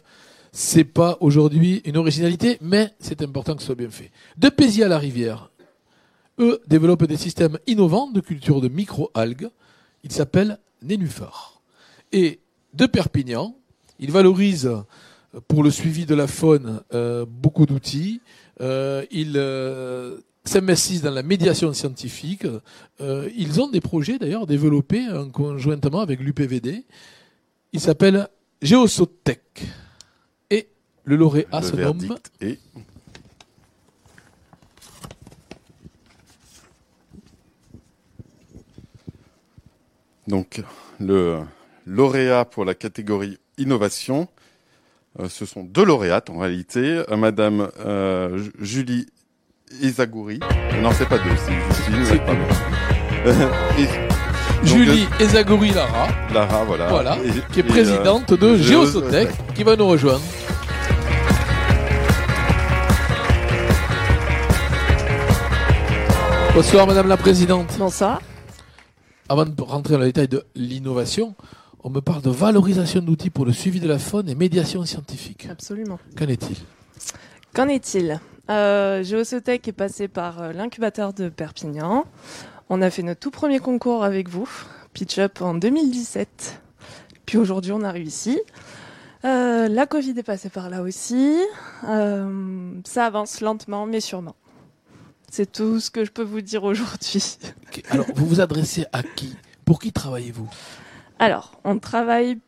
[0.51, 4.11] c'est pas aujourd'hui une originalité, mais c'est important que ce soit bien fait.
[4.37, 5.51] De Pézy à la rivière,
[6.39, 9.49] eux développent des systèmes innovants de culture de micro-algues.
[10.03, 11.61] Ils s'appellent Nénuphar.
[12.11, 12.39] Et
[12.73, 13.55] de Perpignan,
[13.99, 18.19] ils valorisent euh, pour le suivi de la faune euh, beaucoup d'outils.
[18.59, 19.39] ils
[20.43, 22.45] s'investissent dans la médiation scientifique.
[22.99, 26.83] ils ont des projets d'ailleurs développés conjointement avec l'UPVD
[27.73, 28.27] il s'appelle
[28.61, 29.63] Geosotech.
[30.49, 30.69] Et
[31.03, 32.17] le lauréat se nomme.
[40.27, 40.61] Donc,
[40.99, 41.41] le
[41.85, 44.27] lauréat pour la catégorie innovation,
[45.19, 49.07] euh, ce sont deux lauréates en réalité, euh, Madame euh, Julie
[49.81, 50.39] Izagouri.
[50.81, 51.53] Non, c'est pas deux, c'est
[51.97, 52.17] Justine.
[54.63, 56.07] Julie Ezagori Lara.
[56.33, 56.87] Lara, voilà.
[56.89, 57.17] Voilà,
[57.51, 60.21] qui est présidente de Geosotech, qui va nous rejoindre.
[66.53, 67.75] Bonsoir Madame la Présidente.
[67.79, 68.21] Bonsoir.
[69.29, 71.33] Avant de rentrer dans le détail de l'innovation,
[71.83, 75.47] on me parle de valorisation d'outils pour le suivi de la faune et médiation scientifique.
[75.49, 75.97] Absolument.
[76.17, 76.57] Qu'en est-il?
[77.53, 78.19] Qu'en est-il?
[78.49, 82.05] Euh, Geosotech est passé par euh, l'incubateur de Perpignan.
[82.73, 84.49] On a fait notre tout premier concours avec vous,
[84.93, 86.61] Pitch Up en 2017.
[87.25, 88.39] Puis aujourd'hui, on a réussi.
[89.25, 91.37] Euh, la Covid est passée par là aussi.
[91.89, 94.37] Euh, ça avance lentement, mais sûrement.
[95.29, 97.39] C'est tout ce que je peux vous dire aujourd'hui.
[97.89, 99.35] Alors, vous vous adressez à qui?
[99.65, 100.49] Pour qui travaillez-vous?
[101.19, 102.39] Alors, on travaille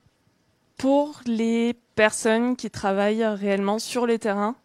[0.77, 4.55] pour les personnes qui travaillent réellement sur les terrains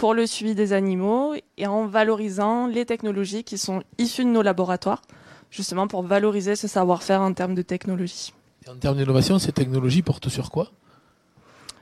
[0.00, 4.40] pour le suivi des animaux et en valorisant les technologies qui sont issues de nos
[4.40, 5.02] laboratoires,
[5.50, 8.32] justement pour valoriser ce savoir-faire en termes de technologie.
[8.66, 10.72] en termes d'innovation, ces technologies portent sur quoi?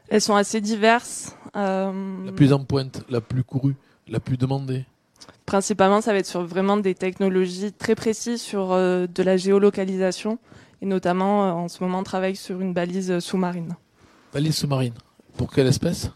[0.08, 1.36] Elles sont assez diverses.
[1.54, 3.76] Euh, la plus en pointe, la plus courue,
[4.08, 4.84] la plus demandée?
[5.46, 10.40] Principalement, ça va être sur vraiment des technologies très précises sur euh, de la géolocalisation
[10.82, 13.76] et notamment euh, en ce moment on travaille sur une balise sous-marine.
[14.34, 14.94] Balise sous-marine.
[15.36, 16.10] Pour quelle espèce?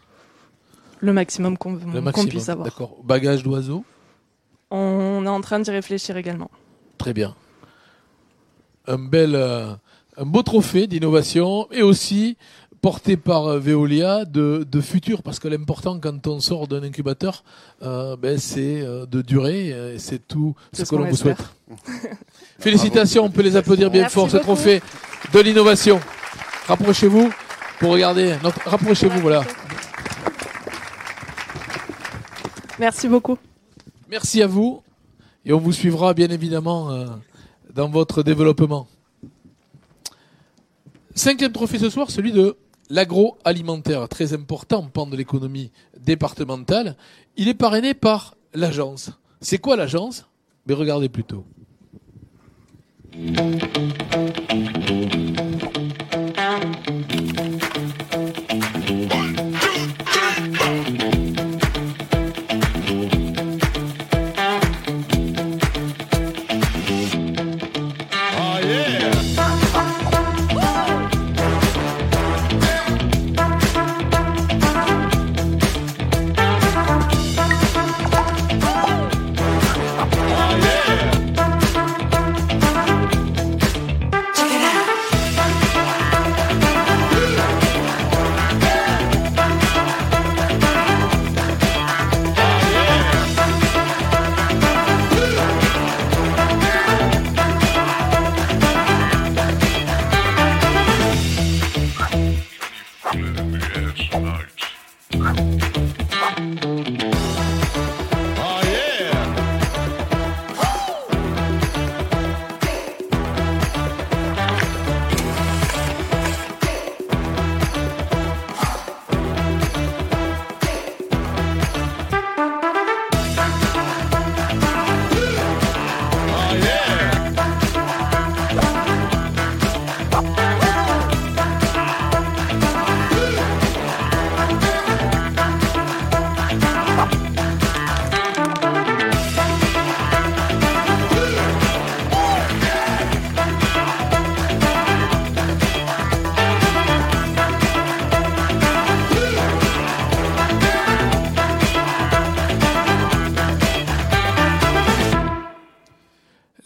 [1.03, 1.75] Le maximum qu'on
[2.27, 2.65] puisse avoir.
[2.65, 2.97] D'accord.
[3.03, 3.83] Bagage d'oiseaux
[4.71, 6.49] On est en train d'y réfléchir également.
[6.97, 7.35] Très bien.
[8.87, 12.37] Un bel, un beau trophée d'innovation et aussi
[12.83, 17.45] porté par euh, Veolia de, de futur parce que l'important quand on sort d'un incubateur
[17.81, 21.39] euh, ben, c'est euh, de durer et c'est tout ce que l'on vous souhaite.
[22.59, 24.81] Félicitations, on peut les applaudir bien fort ce trophée
[25.33, 26.01] de l'innovation.
[26.67, 27.31] Rapprochez-vous
[27.79, 29.43] pour regarder notre rapprochez-vous voilà.
[32.79, 33.37] Merci beaucoup.
[34.09, 34.81] Merci à vous
[35.45, 37.07] et on vous suivra bien évidemment
[37.73, 38.87] dans votre développement.
[41.15, 42.57] Cinquième trophée ce soir, celui de
[42.89, 46.95] l'agroalimentaire, très important pan de l'économie départementale.
[47.37, 49.11] Il est parrainé par l'agence.
[49.41, 50.25] C'est quoi l'agence?
[50.65, 51.45] Mais regardez plutôt.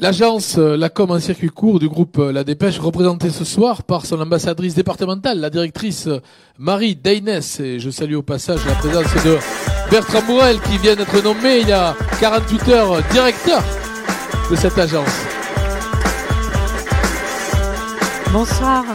[0.07, 3.83] L'agence euh, La Com en circuit court du groupe euh, La Dépêche, représentée ce soir
[3.83, 6.21] par son ambassadrice départementale, la directrice euh,
[6.57, 7.59] Marie Daynès.
[7.59, 9.37] Et je salue au passage la présence de
[9.91, 13.61] Bertrand Mourel qui vient d'être nommé il y a 48 heures directeur
[14.49, 15.11] de cette agence.
[18.31, 18.85] Bonsoir.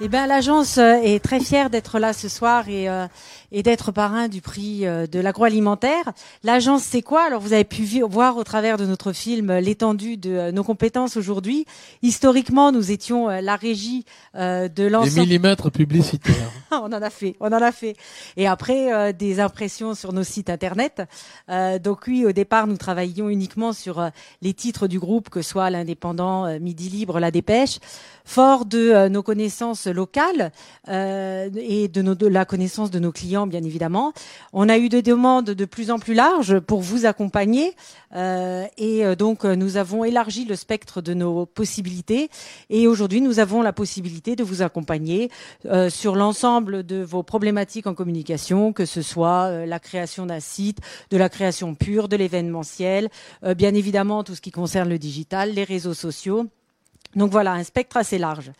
[0.00, 2.88] Eh bien, l'agence est très fière d'être là ce soir et
[3.54, 6.12] et d'être parrain du prix euh, de l'agroalimentaire.
[6.42, 7.24] L'agence, c'est quoi?
[7.24, 10.64] Alors, vous avez pu voir au travers de notre film euh, l'étendue de euh, nos
[10.64, 11.64] compétences aujourd'hui.
[12.02, 15.14] Historiquement, nous étions la régie de l'ensemble.
[15.14, 16.50] Des millimètres publicitaires.
[16.72, 17.94] on en a fait, on en a fait.
[18.36, 21.02] Et après, des impressions sur nos sites internet.
[21.82, 24.10] donc oui, au départ, nous travaillions uniquement sur
[24.42, 27.78] les titres du groupe, que soit l'Indépendant, Midi Libre, La Dépêche.
[28.24, 30.50] Fort de nos connaissances locales
[30.88, 34.12] et de, de la connaissance de nos clients bien évidemment.
[34.52, 37.74] On a eu des demandes de plus en plus larges pour vous accompagner
[38.14, 42.30] euh, et euh, donc euh, nous avons élargi le spectre de nos possibilités
[42.70, 45.30] et aujourd'hui nous avons la possibilité de vous accompagner
[45.88, 50.78] sur l'ensemble de vos problématiques en communication, que ce soit la création d'un site,
[51.10, 53.08] de la création pure, de l'événementiel,
[53.56, 56.46] bien évidemment tout ce qui concerne le digital, les réseaux sociaux.
[57.16, 58.52] Donc voilà, un spectre assez large.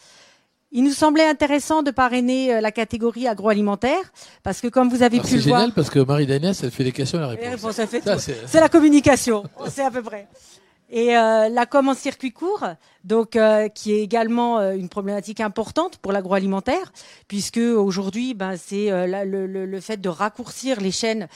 [0.76, 4.02] Il nous semblait intéressant de parrainer euh, la catégorie agroalimentaire
[4.42, 6.72] parce que comme vous avez pu le voir, c'est génial parce que Marie Danès, elle
[6.72, 7.80] fait les questions et la réponse.
[8.46, 10.26] C'est la communication, c'est à peu près.
[10.96, 12.64] Et euh, la com en circuit court,
[13.02, 16.92] donc euh, qui est également euh, une problématique importante pour l'agroalimentaire,
[17.26, 21.26] puisque aujourd'hui, ben, c'est le, fait de raccourcir les chaînes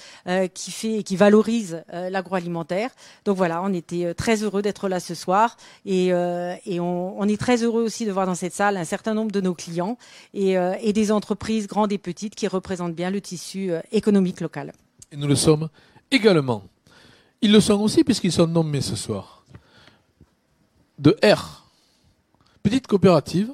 [0.54, 2.90] qui fait qui valorise l'agroalimentaire.
[3.24, 7.82] Donc voilà, on était très heureux d'être là ce soir et, on, est très heureux
[7.82, 9.98] aussi de voir dans cette salle un certain nombre de nos clients
[10.34, 14.72] et, et des entreprises grandes et petites qui représentent bien le tissu économique local.
[15.10, 15.68] Et nous le sommes
[16.12, 16.62] également.
[17.42, 19.37] Ils le sont aussi puisqu'ils sont nommés ce soir.
[20.98, 21.64] De R.
[22.64, 23.52] Petite coopérative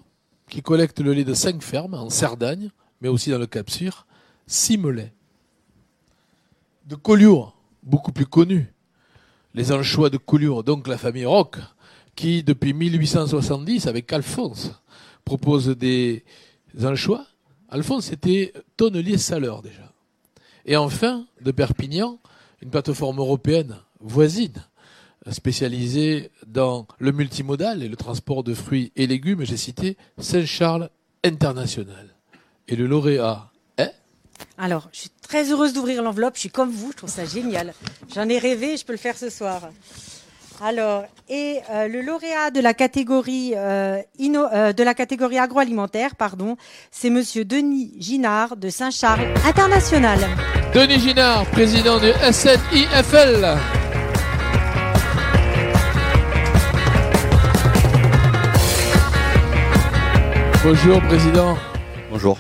[0.49, 2.71] qui collecte le lait de cinq fermes en Cerdagne,
[3.03, 4.07] mais aussi dans le Cap Sur,
[4.47, 5.13] Simelet.
[6.87, 8.73] De Collioure, beaucoup plus connu.
[9.53, 11.57] Les anchois de Collioure, donc la famille Roch,
[12.17, 14.71] qui depuis 1870, avec Alphonse,
[15.27, 16.25] propose des
[16.83, 17.27] anchois.
[17.69, 19.93] Alphonse était tonnelier saleur déjà.
[20.65, 22.19] Et enfin, de Perpignan,
[22.63, 24.65] une plateforme européenne voisine,
[25.31, 30.91] spécialisée dans le multimodal et le transport de fruits et légumes, j'ai cité Saint-Charles
[31.23, 32.15] International.
[32.69, 33.93] Et le lauréat est?
[34.59, 36.35] Alors, je suis très heureuse d'ouvrir l'enveloppe.
[36.35, 37.75] Je suis comme vous, je trouve ça génial.
[38.15, 39.69] J'en ai rêvé, je peux le faire ce soir.
[40.63, 46.57] Alors, et euh, le lauréat de la catégorie euh, euh, de la catégorie agroalimentaire, pardon,
[46.91, 50.21] c'est Monsieur Denis Ginard de Saint-Charles International.
[50.73, 53.59] Denis Ginard, président du SNIFL.
[60.65, 61.59] Bonjour, président.
[62.11, 62.39] Bonjour.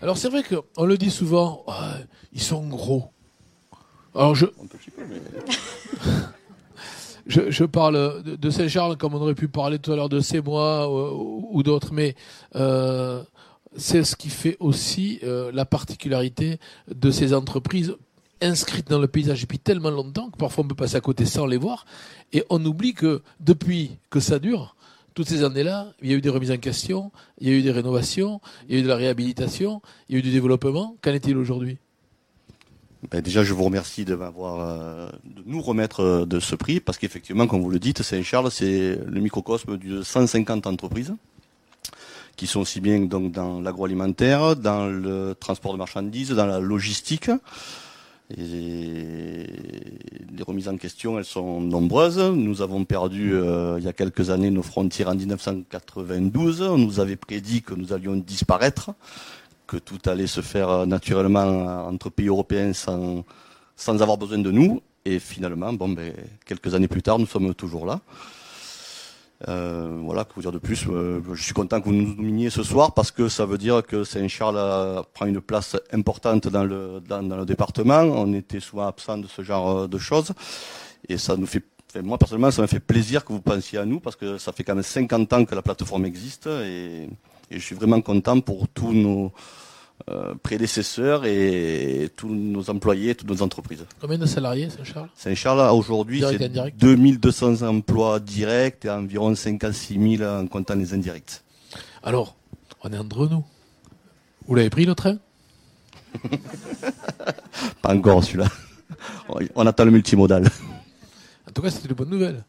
[0.00, 1.96] Alors c'est vrai qu'on le dit souvent, ah,
[2.32, 3.10] ils sont gros.
[4.14, 4.46] Alors je,
[7.26, 10.20] je, je parle de, de Saint-Charles comme on aurait pu parler tout à l'heure de
[10.20, 12.14] Sémois ou, ou d'autres, mais
[12.54, 13.24] euh,
[13.76, 17.96] c'est ce qui fait aussi euh, la particularité de ces entreprises
[18.40, 21.44] inscrites dans le paysage depuis tellement longtemps que parfois on peut passer à côté sans
[21.44, 21.86] les voir
[22.32, 24.76] et on oublie que depuis que ça dure,
[25.18, 27.10] toutes ces années-là, il y a eu des remises en question,
[27.40, 30.16] il y a eu des rénovations, il y a eu de la réhabilitation, il y
[30.16, 30.96] a eu du développement.
[31.02, 31.78] Qu'en est-il aujourd'hui?
[33.10, 35.08] Ben, déjà, je vous remercie de euh,
[35.44, 39.20] nous remettre euh, de ce prix, parce qu'effectivement, comme vous le dites, Saint-Charles, c'est le
[39.20, 41.12] microcosme de 150 entreprises
[42.36, 47.28] qui sont aussi bien donc dans l'agroalimentaire, dans le transport de marchandises, dans la logistique.
[48.36, 49.46] Et
[50.36, 52.18] les remises en question, elles sont nombreuses.
[52.18, 56.62] Nous avons perdu euh, il y a quelques années nos frontières en 1992.
[56.62, 58.90] On nous avait prédit que nous allions disparaître,
[59.66, 63.24] que tout allait se faire naturellement entre pays européens sans,
[63.76, 64.82] sans avoir besoin de nous.
[65.06, 66.12] Et finalement, bon, ben,
[66.44, 68.00] quelques années plus tard, nous sommes toujours là.
[69.46, 72.50] Euh, voilà, que vous dire de plus Euh, Je suis content que vous nous nominiez
[72.50, 76.64] ce soir parce que ça veut dire que Saint-Charles euh, prend une place importante dans
[76.64, 78.00] le, dans, le département.
[78.00, 80.32] On était souvent absent de ce genre euh, de choses.
[81.08, 83.84] Et ça nous fait, enfin, moi personnellement, ça me fait plaisir que vous pensiez à
[83.84, 87.08] nous parce que ça fait quand même 50 ans que la plateforme existe et
[87.50, 89.32] je suis vraiment content pour tous nos
[90.10, 93.84] euh, prédécesseurs et tous nos employés, toutes nos entreprises.
[94.00, 100.16] Combien de salariés, Saint-Charles Saint-Charles, a aujourd'hui, c'est indirect 2200 emplois directs et environ 56
[100.18, 101.42] 000 en comptant les indirects.
[102.02, 102.36] Alors,
[102.82, 103.44] on est entre nous.
[104.46, 105.18] Vous l'avez pris le train?
[107.82, 108.48] Pas encore celui-là.
[109.54, 110.46] On attend le multimodal.
[111.46, 112.44] En tout cas, c'était une bonne nouvelle.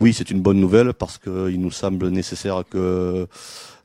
[0.00, 3.26] Oui, c'est une bonne nouvelle parce qu'il nous semble nécessaire que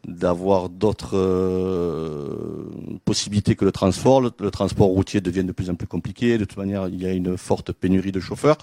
[0.08, 2.70] d'avoir d'autres euh,
[3.06, 4.22] possibilités que le transport.
[4.22, 6.38] Le, transport routier devient de plus en plus compliqué.
[6.38, 8.58] De toute manière, il y a une forte pénurie de chauffeurs.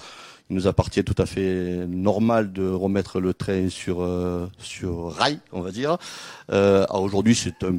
[0.50, 5.38] Il nous appartient tout à fait normal de remettre le train sur euh, sur rail,
[5.52, 5.96] on va dire.
[6.52, 7.78] Euh, Aujourd'hui, c'est un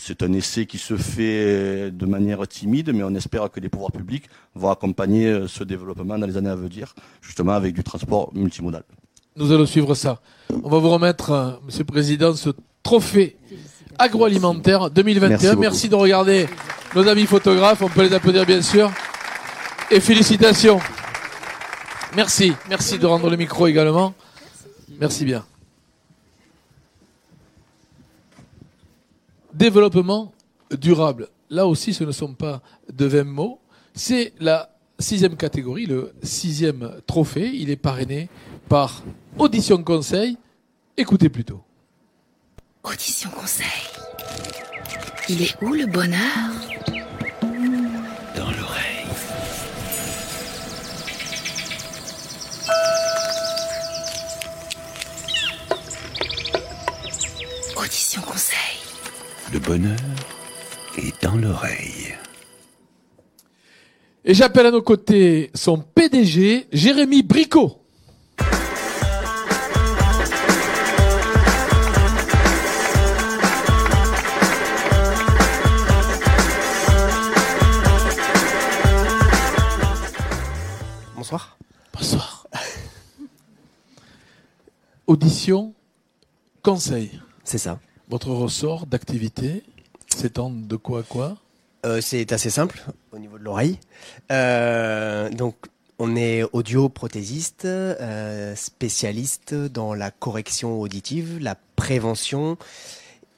[0.00, 3.90] c'est un essai qui se fait de manière timide, mais on espère que les pouvoirs
[3.90, 8.84] publics vont accompagner ce développement dans les années à venir, justement avec du transport multimodal.
[9.36, 10.20] Nous allons suivre ça.
[10.64, 12.48] On va vous remettre, euh, Monsieur le Président, ce
[12.82, 13.36] trophée
[13.98, 15.28] agroalimentaire 2021.
[15.36, 16.48] Merci Merci, de regarder
[16.94, 17.82] nos amis photographes.
[17.82, 18.90] On peut les applaudir, bien sûr.
[19.90, 20.80] Et félicitations.
[22.14, 22.54] Merci.
[22.70, 24.14] Merci de rendre le micro également.
[24.98, 25.44] Merci bien.
[29.52, 30.32] Développement
[30.70, 31.28] durable.
[31.50, 33.60] Là aussi, ce ne sont pas de 20 mots.
[33.92, 37.50] C'est la sixième catégorie, le sixième trophée.
[37.52, 38.30] Il est parrainé
[38.68, 39.02] par
[39.38, 40.38] Audition Conseil.
[40.96, 41.62] Écoutez plutôt.
[42.82, 43.66] Audition conseil.
[45.28, 46.20] Il est où le bonheur?
[48.34, 49.06] Dans l'oreille.
[57.76, 58.56] Audition conseil.
[59.52, 59.96] Le bonheur
[60.96, 62.14] est dans l'oreille.
[64.24, 67.82] Et j'appelle à nos côtés son PDG, Jérémy Bricot.
[85.06, 85.72] Audition,
[86.62, 87.20] conseil.
[87.44, 87.78] C'est ça.
[88.08, 89.62] Votre ressort d'activité
[90.08, 91.36] s'étend de quoi à quoi?
[91.84, 93.78] Euh, c'est assez simple au niveau de l'oreille.
[94.32, 95.54] Euh, donc,
[96.00, 102.58] on est audio prothésiste, euh, spécialiste dans la correction auditive, la prévention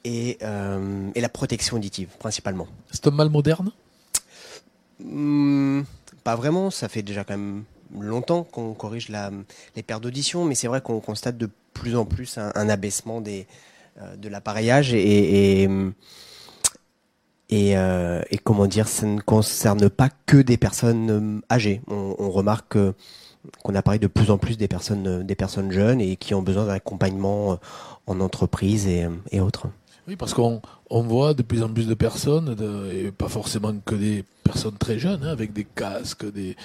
[0.05, 2.67] et, et la protection auditive principalement.
[2.91, 3.71] C'est un mal moderne?
[4.99, 5.81] Hmm,
[6.23, 7.63] Pas vraiment, ça fait déjà quand même
[7.97, 12.37] longtemps qu'on corrige les pertes d'audition, mais c'est vrai qu'on constate de plus en plus
[12.37, 15.91] un, abaissement euh, de l'appareillage euh,
[17.51, 21.81] et comment dire, ça ne concerne pas que des personnes euh, âgées.
[21.87, 22.93] On, remarque que-
[23.63, 26.65] qu'on appareille de plus en plus des personnes, des personnes jeunes et qui ont besoin
[26.65, 27.57] d'un accompagnement
[28.05, 29.67] en entreprise et autres.
[30.09, 33.71] Oui, parce qu'on on voit de plus en plus de personnes, de- et pas forcément
[33.85, 36.55] que des personnes très jeunes, hein, avec des casques, des,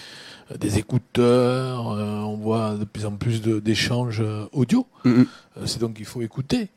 [0.58, 1.90] des écouteurs.
[1.92, 4.86] euh, on voit de plus en plus d'échanges euh, audio.
[5.04, 5.24] Euh,
[5.66, 6.70] C'est donc qu'il faut écouter.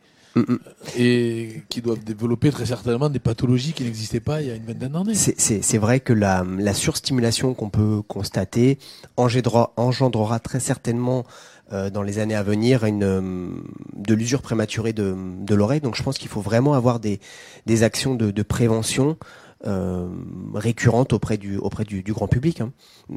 [0.96, 4.66] Et qui doivent développer très certainement des pathologies qui n'existaient pas il y a une
[4.66, 5.16] vingtaine d'années.
[5.16, 8.78] C'est- vrai que la, la surstimulation qu'on peut constater
[9.16, 11.26] engendrera, engendrera très certainement
[11.72, 13.50] euh, dans les années à venir une, euh,
[13.96, 15.82] de l'usure prématurée de, de l'oreille.
[15.82, 17.20] Donc je pense qu'il faut vraiment avoir des,
[17.66, 19.18] des actions de, de prévention
[19.66, 20.08] euh,
[20.54, 22.62] récurrentes auprès du, auprès du, du grand public.
[22.62, 22.72] hein.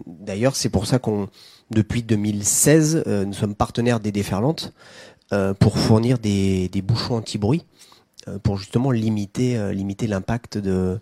[0.07, 1.28] D'ailleurs, c'est pour ça qu'on,
[1.70, 4.72] depuis 2016, euh, nous sommes partenaires des déferlantes
[5.61, 7.64] pour fournir des, des bouchons anti-bruit
[8.42, 10.98] pour justement limiter, limiter l'impact de,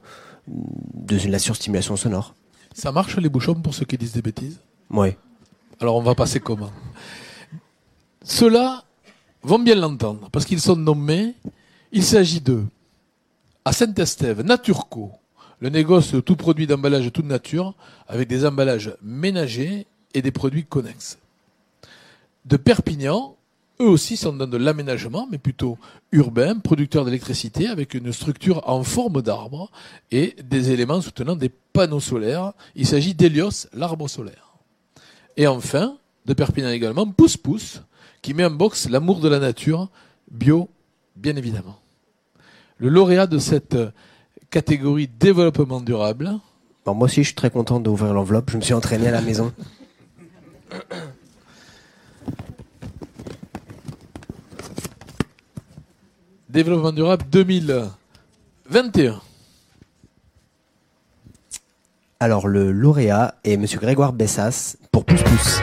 [0.46, 2.34] de la surstimulation sonore.
[2.74, 4.60] Ça marche les bouchons pour ceux qui disent des bêtises?
[4.90, 5.16] Ouais.
[5.80, 6.70] Alors on va passer comment?
[8.28, 8.84] Ceux-là
[9.42, 11.34] vont bien l'entendre parce qu'ils sont nommés.
[11.92, 12.62] Il s'agit de
[13.64, 15.12] à Saint-Estève, Naturco,
[15.60, 17.74] le négoce de tout produit d'emballage toute nature
[18.06, 21.18] avec des emballages ménagers et des produits connexes.
[22.44, 23.34] De Perpignan,
[23.80, 25.78] eux aussi sont dans de l'aménagement, mais plutôt
[26.12, 29.70] urbain, producteur d'électricité avec une structure en forme d'arbre
[30.10, 32.52] et des éléments soutenant des panneaux solaires.
[32.76, 34.52] Il s'agit d'Helios, l'arbre solaire.
[35.38, 37.82] Et enfin, de Perpignan également, Pousse Pousse,
[38.22, 39.88] qui met en box l'amour de la nature,
[40.30, 40.68] bio,
[41.16, 41.78] bien évidemment.
[42.78, 43.90] Le lauréat de cette euh,
[44.50, 46.38] catégorie développement durable.
[46.84, 48.50] Bon, moi aussi, je suis très content d'ouvrir l'enveloppe.
[48.50, 49.52] Je me suis entraîné à la maison.
[56.48, 59.20] Développement durable 2021.
[62.20, 65.60] Alors, le lauréat est Monsieur Grégoire Bessas pour Pouce Pouce.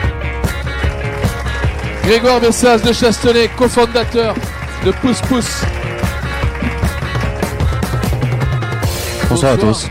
[2.06, 4.34] Grégoire Bessas de Chastenay, cofondateur
[4.84, 5.62] de Pousse Pousse.
[9.28, 9.88] Bonsoir à tous.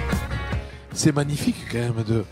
[0.93, 2.23] C'est magnifique quand même de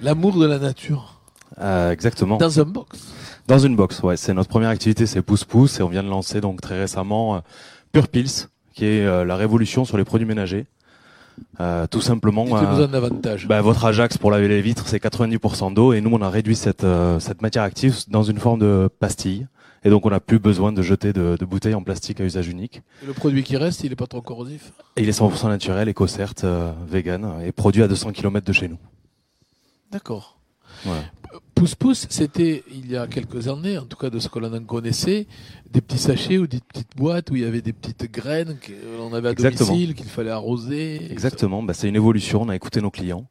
[0.00, 1.20] l'amour de la nature
[1.60, 2.38] Euh, exactement.
[2.38, 2.98] dans un box.
[3.46, 4.16] Dans une box, ouais.
[4.16, 7.36] C'est notre première activité, c'est Pouce Pouce, et on vient de lancer donc très récemment
[7.36, 7.40] euh,
[7.92, 10.66] Pure Pills, qui est euh, la révolution sur les produits ménagers.
[11.60, 12.44] Euh, tout simplement.
[12.86, 13.46] D'avantages.
[13.46, 16.56] bah, votre Ajax pour laver les vitres, c'est 90% d'eau, et nous on a réduit
[16.56, 19.46] cette euh, cette matière active dans une forme de pastille,
[19.84, 22.48] et donc on n'a plus besoin de jeter de, de bouteilles en plastique à usage
[22.48, 22.82] unique.
[23.02, 24.72] Et le produit qui reste, il est pas trop corrosif?
[24.96, 28.68] Et il est 100% naturel, éco-cert, euh, vegan, et produit à 200 km de chez
[28.68, 28.78] nous.
[29.90, 30.38] D'accord.
[30.84, 31.00] Voilà.
[31.56, 34.52] Pousse Pousse, c'était il y a quelques années, en tout cas de ce que l'on
[34.52, 35.26] en connaissait,
[35.70, 39.14] des petits sachets ou des petites boîtes où il y avait des petites graines qu'on
[39.14, 39.70] avait à Exactement.
[39.70, 41.10] domicile, qu'il fallait arroser.
[41.10, 42.42] Exactement, bah, c'est une évolution.
[42.42, 43.26] On a écouté nos clients.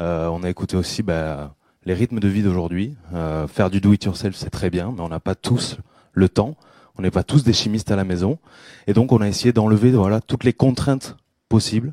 [0.00, 1.54] Euh, on a écouté aussi bah,
[1.84, 2.96] les rythmes de vie d'aujourd'hui.
[3.12, 5.76] Euh, faire du do-it-yourself, c'est très bien, mais on n'a pas tous
[6.14, 6.56] le temps.
[6.96, 8.38] On n'est pas tous des chimistes à la maison.
[8.86, 11.18] Et donc, on a essayé d'enlever voilà, toutes les contraintes
[11.50, 11.92] possibles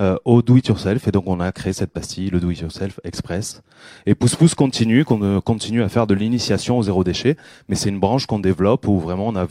[0.00, 1.06] euh, au do-it-yourself.
[1.08, 3.62] Et donc, on a créé cette pastille, le do-it-yourself express.
[4.06, 7.36] Et Pousse Pousse continue, qu'on euh, continue à faire de l'initiation au zéro déchet.
[7.68, 9.46] Mais c'est une branche qu'on développe où vraiment on a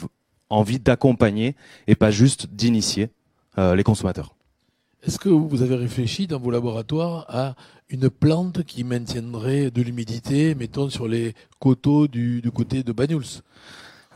[0.50, 1.56] envie d'accompagner
[1.88, 3.10] et pas juste d'initier
[3.58, 4.36] euh, les consommateurs.
[5.04, 7.56] Est-ce que vous avez réfléchi dans vos laboratoires à
[7.90, 13.42] une plante qui maintiendrait de l'humidité, mettons sur les coteaux du, du côté de Banyuls?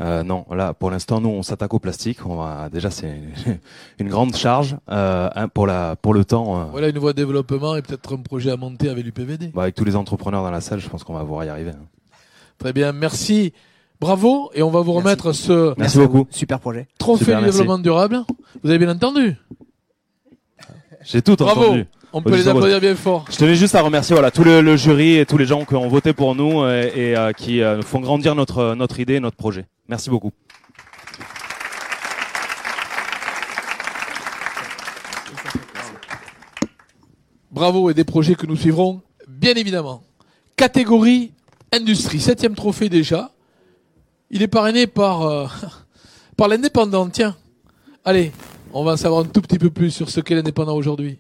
[0.01, 2.25] Euh, non, là pour l'instant nous on s'attaque au plastique.
[2.25, 3.17] On va déjà c'est
[3.99, 6.59] une grande charge euh, hein, pour la pour le temps.
[6.59, 9.51] euh, Voilà une voie de développement et peut-être un projet à monter avec l'UPVD.
[9.53, 11.71] bah, avec tous les entrepreneurs dans la salle, je pense qu'on va pouvoir y arriver.
[11.71, 11.85] hein.
[12.57, 13.53] Très bien, merci.
[14.01, 15.05] Bravo, et on va vous Merci.
[15.05, 16.27] remettre ce Merci beaucoup.
[16.29, 16.87] Super projet.
[16.97, 17.59] trophée Super, du merci.
[17.59, 18.23] développement durable.
[18.61, 19.37] Vous avez bien entendu
[21.03, 21.61] J'ai tout Bravo.
[21.63, 21.85] entendu.
[22.17, 23.25] On peut les applaudir bien fort.
[23.29, 25.75] Je tenais juste à remercier voilà tout le, le jury et tous les gens qui
[25.75, 29.19] ont voté pour nous euh, et, euh, qui euh, font grandir notre notre idée, et
[29.19, 29.65] notre projet.
[29.89, 30.31] Merci beaucoup.
[37.51, 40.01] Bravo et des projets que nous suivrons, bien évidemment.
[40.55, 41.33] Catégorie
[41.73, 43.31] industrie, septième trophée déjà.
[44.29, 45.47] Il est parrainé par, euh,
[46.37, 47.35] par l'indépendant, tiens.
[48.05, 48.31] Allez,
[48.71, 51.17] on va en savoir un tout petit peu plus sur ce qu'est l'indépendant aujourd'hui.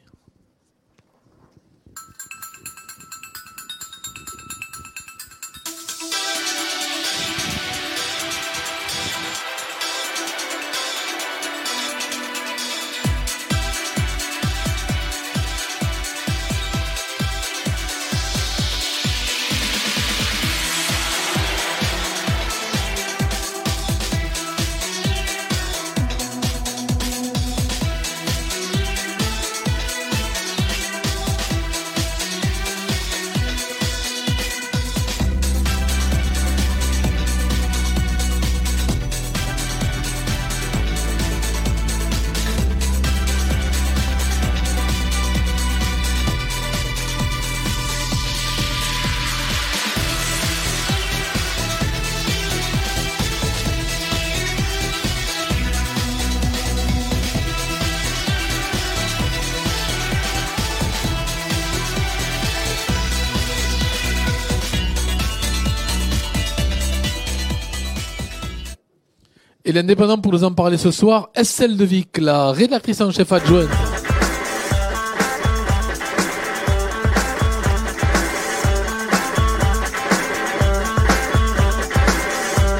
[69.75, 73.67] Et l'indépendant pour nous en parler ce soir, Estelle Devic, la rédactrice en chef adjointe.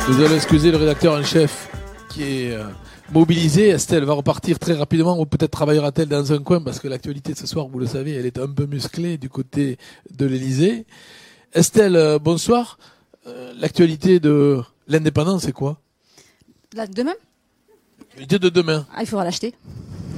[0.08, 1.70] Nous allons excuser le rédacteur en chef
[2.08, 2.64] qui est euh,
[3.12, 3.68] mobilisé.
[3.72, 7.46] Estelle va repartir très rapidement ou peut-être travaillera-t-elle dans un coin parce que l'actualité ce
[7.46, 9.78] soir, vous le savez, elle est un peu musclée du côté
[10.18, 10.86] de l'Elysée.
[11.54, 12.80] Estelle, euh, bonsoir.
[13.28, 15.82] Euh, l'actualité de l'indépendance, c'est quoi?
[16.76, 17.16] Là, demain
[18.18, 18.86] L'actualité de demain.
[18.94, 19.56] Ah, il faudra l'acheter.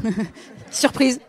[0.72, 1.20] Surprise.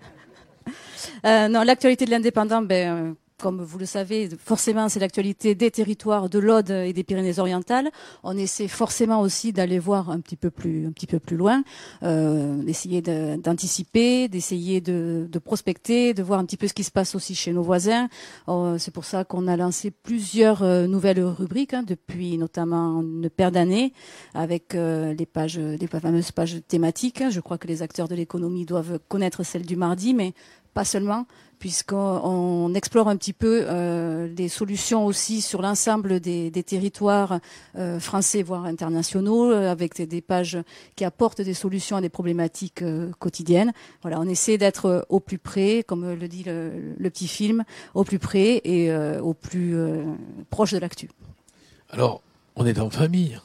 [1.26, 5.70] Euh, non, l'actualité de l'indépendant, ben, euh, comme vous le savez, forcément, c'est l'actualité des
[5.70, 7.88] territoires de l'Aude et des Pyrénées-Orientales.
[8.24, 11.62] On essaie forcément aussi d'aller voir un petit peu plus, un petit peu plus loin,
[12.02, 16.90] euh, d'essayer de- d'anticiper, d'essayer de, prospecter, de voir un petit peu ce qui se
[16.90, 18.08] passe aussi chez nos voisins.
[18.48, 23.30] Euh, c'est pour ça qu'on a lancé plusieurs euh, nouvelles rubriques hein, depuis notamment une
[23.30, 23.92] paire d'années
[24.34, 27.22] avec les pages, les fameuses pages thématiques.
[27.30, 30.34] Je crois que les acteurs de l'économie doivent connaître celle du mardi, mais
[30.74, 31.26] pas seulement,
[31.58, 37.40] puisqu'on on explore un petit peu euh, les solutions aussi sur l'ensemble des, des territoires
[37.76, 40.58] euh, français, voire internationaux, euh, avec des, des pages
[40.96, 43.72] qui apportent des solutions à des problématiques euh, quotidiennes.
[44.02, 47.64] Voilà, on essaie d'être euh, au plus près, comme le dit le, le petit film,
[47.94, 50.04] au plus près et euh, au plus euh,
[50.50, 51.08] proche de l'actu.
[51.90, 52.22] Alors,
[52.56, 53.38] on est en famille.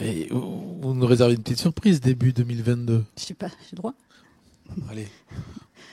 [0.00, 3.04] Et vous nous réservez une petite surprise début 2022.
[3.18, 3.94] Je sais pas, j'ai le droit.
[4.90, 5.06] Allez,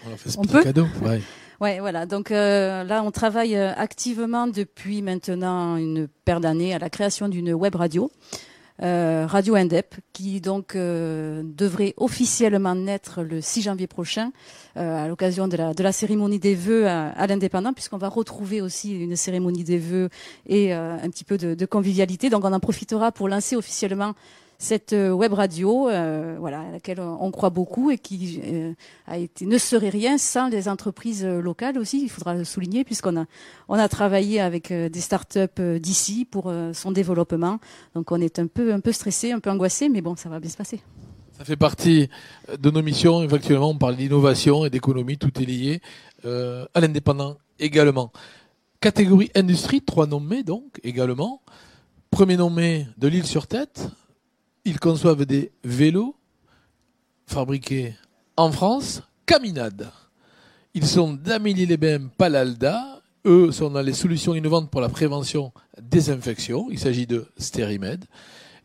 [0.05, 0.87] on leur fait ce On petit peut cadeau.
[1.03, 1.21] Ouais.
[1.61, 2.05] Ouais, voilà.
[2.05, 7.27] Donc euh, là, on travaille euh, activement depuis maintenant une paire d'années à la création
[7.27, 8.09] d'une web radio,
[8.81, 14.31] euh, Radio Indep, qui donc euh, devrait officiellement naître le 6 janvier prochain,
[14.77, 18.07] euh, à l'occasion de la, de la cérémonie des vœux à, à l'indépendant, puisqu'on va
[18.07, 20.07] retrouver aussi une cérémonie des vœux
[20.47, 22.29] et euh, un petit peu de, de convivialité.
[22.29, 24.13] Donc on en profitera pour lancer officiellement
[24.61, 28.73] cette euh, web radio, euh, voilà, à laquelle on croit beaucoup et qui euh,
[29.07, 32.03] a été ne serait rien sans les entreprises locales aussi.
[32.03, 33.25] Il faudra le souligner puisqu'on a
[33.69, 37.59] on a travaillé avec des startups d'ici pour son développement.
[37.95, 40.41] Donc on est un peu un peu stressé, un peu angoissé, mais bon, ça va
[40.41, 40.81] bien se passer.
[41.37, 42.09] Ça fait partie
[42.59, 43.23] de nos missions.
[43.23, 45.17] Effectivement, on parle d'innovation et d'économie.
[45.17, 45.81] Tout est lié
[46.25, 48.11] à l'indépendant également.
[48.81, 51.41] Catégorie industrie, trois nommés donc également.
[52.11, 53.89] Premier nommé de l'île sur tête.
[54.69, 56.15] Ils conçoivent des vélos
[57.25, 57.95] fabriqués
[58.37, 59.01] en France.
[59.25, 59.91] Caminade.
[60.75, 63.01] Ils sont d'Amélie-les-Bains, Palalda.
[63.25, 65.51] Eux sont dans les solutions innovantes pour la prévention
[65.81, 66.67] des infections.
[66.69, 68.05] Il s'agit de Sterimed.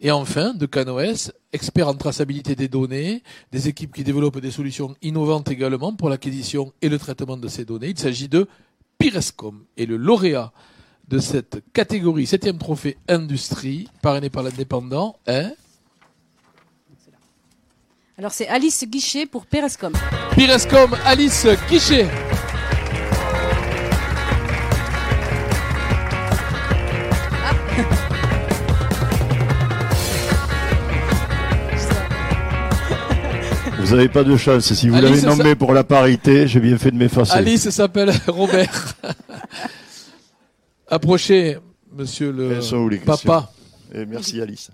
[0.02, 4.94] Et enfin, de CanOS, expert en traçabilité des données, des équipes qui développent des solutions
[5.00, 7.88] innovantes également pour l'acquisition et le traitement de ces données.
[7.88, 8.46] Il s'agit de
[8.98, 9.64] Pirescom.
[9.78, 10.52] Et le lauréat
[11.08, 15.54] de cette catégorie, septième trophée industrie, parrainé par l'indépendant, est
[18.16, 19.92] Alors c'est Alice Guichet pour Perescom.
[20.36, 22.06] Pirescom Alice Guichet.
[33.80, 34.72] Vous n'avez pas de chance.
[34.72, 37.32] Si vous Alice, l'avez nommé pour la parité, j'ai bien fait de m'effacer.
[37.32, 38.94] Alice s'appelle Robert.
[40.86, 41.58] Approchez,
[41.92, 43.50] monsieur le papa.
[43.92, 44.70] Et merci Alice.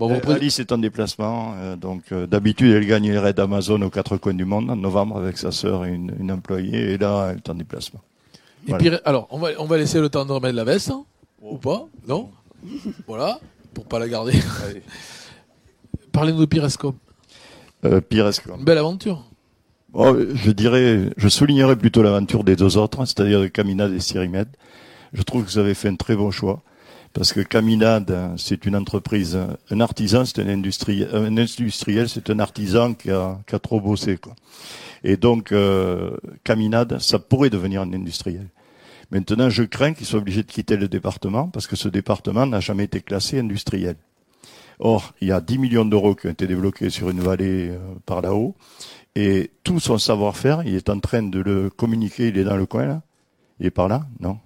[0.00, 3.82] Bon, Euh, Alice est en déplacement, euh, donc euh, d'habitude elle gagne les raids d'Amazon
[3.82, 6.96] aux quatre coins du monde en novembre avec sa sœur et une, une employée, et
[6.96, 8.00] là elle est en déplacement.
[8.66, 8.98] Et Voilà.
[9.04, 11.04] Alors, on va, on va laisser le temps de remettre la veste, hein,
[11.42, 12.30] ou pas, non
[13.06, 13.40] Voilà,
[13.74, 14.32] pour pas la garder.
[16.12, 16.94] Parlez-nous de Pirescom.
[18.08, 18.58] Pirescom.
[18.58, 19.26] Une belle aventure.
[19.92, 24.48] Oh, je dirais, je soulignerais plutôt l'aventure des deux autres, c'est-à-dire de Caminade et Cyrimed.
[25.12, 26.62] Je trouve que vous avez fait un très bon choix.
[27.12, 29.38] Parce que Caminade, c'est une entreprise,
[29.70, 33.80] un artisan, c'est un industriel, un industriel, c'est un artisan qui a, qui a trop
[33.80, 34.34] bossé, quoi.
[35.02, 38.46] Et donc, euh, Caminade, ça pourrait devenir un industriel.
[39.10, 42.60] Maintenant, je crains qu'il soit obligé de quitter le département parce que ce département n'a
[42.60, 43.96] jamais été classé industriel.
[44.78, 47.78] Or, il y a 10 millions d'euros qui ont été débloqués sur une vallée euh,
[48.06, 48.54] par là-haut.
[49.16, 52.28] Et tout son savoir-faire, il est en train de le communiquer.
[52.28, 53.02] Il est dans le coin, là
[53.58, 54.06] Il est par là?
[54.20, 54.38] Non.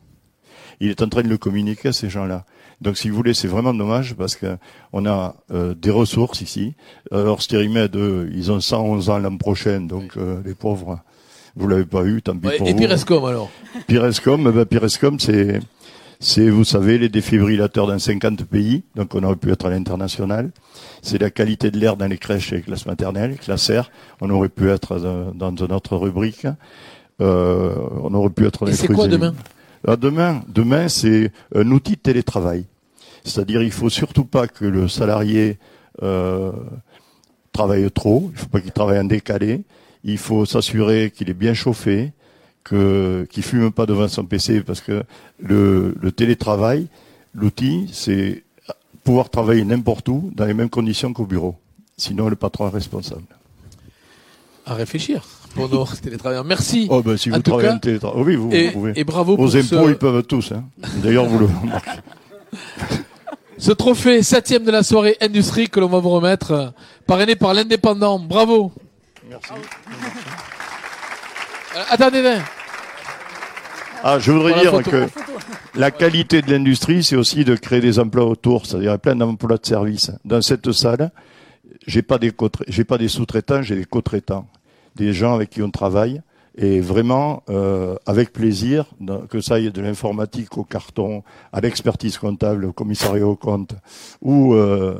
[0.80, 2.44] Il est en train de le communiquer à ces gens-là.
[2.80, 4.56] Donc, si vous voulez, c'est vraiment dommage parce que
[4.92, 6.74] on a euh, des ressources ici.
[7.12, 10.98] Alors, Sterimed, eux, ils ont 111 ans l'an prochain, donc euh, les pauvres,
[11.56, 12.78] vous l'avez pas eu, tant pis Ouais, pour et vous.
[12.78, 13.50] Pirescom, alors
[13.86, 15.60] Pirescom, eh ben, Pirescom, c'est,
[16.18, 20.50] c'est, vous savez, les défibrillateurs dans 50 pays, donc on aurait pu être à l'international.
[21.02, 23.90] C'est la qualité de l'air dans les crèches et les classes maternelles, classe R.
[24.20, 26.46] On aurait pu être dans, dans une autre rubrique.
[27.20, 29.34] Euh, on aurait pu être Et c'est quoi et demain?
[29.86, 32.64] Ah, Demain, demain, c'est un outil de télétravail.
[33.24, 35.58] C'est-à-dire, il faut surtout pas que le salarié
[36.02, 36.52] euh,
[37.52, 38.30] travaille trop.
[38.32, 39.62] Il faut pas qu'il travaille en décalé.
[40.02, 42.12] Il faut s'assurer qu'il est bien chauffé,
[42.62, 45.02] que qu'il fume pas devant son PC parce que
[45.38, 46.88] le, le télétravail,
[47.34, 48.42] l'outil, c'est
[49.02, 51.56] pouvoir travailler n'importe où dans les mêmes conditions qu'au bureau.
[51.96, 53.24] Sinon, le patron est responsable.
[54.66, 55.24] À réfléchir
[55.54, 56.44] pour nos télétravailleurs.
[56.44, 56.86] Merci.
[56.90, 58.92] Oh, ben, si vous travaillez en télétravail, oui, vous, et, vous pouvez.
[58.96, 60.52] et bravo Aux pour impôts, ce- ils peuvent tous.
[60.52, 60.64] Hein.
[61.02, 61.90] D'ailleurs, vous le remarquez.
[63.56, 66.66] Ce trophée septième de la soirée industrie que l'on va vous remettre, euh,
[67.06, 68.18] parrainé par l'indépendant.
[68.18, 68.72] Bravo.
[69.30, 69.52] Merci.
[71.76, 72.42] Euh, attendez, Vin.
[74.02, 74.90] Ah, je voudrais dire photo.
[74.90, 75.06] que
[75.76, 79.64] La qualité de l'industrie, c'est aussi de créer des emplois autour, c'est-à-dire plein d'emplois de
[79.64, 80.10] service.
[80.24, 81.10] Dans cette salle,
[81.86, 82.32] j'ai pas des
[82.68, 84.46] j'ai pas des sous-traitants, j'ai des co-traitants,
[84.96, 86.22] des gens avec qui on travaille
[86.56, 88.86] et vraiment euh, avec plaisir,
[89.28, 91.22] que ça aille de l'informatique au carton,
[91.52, 93.74] à l'expertise comptable, au commissariat au compte,
[94.22, 94.98] ou euh,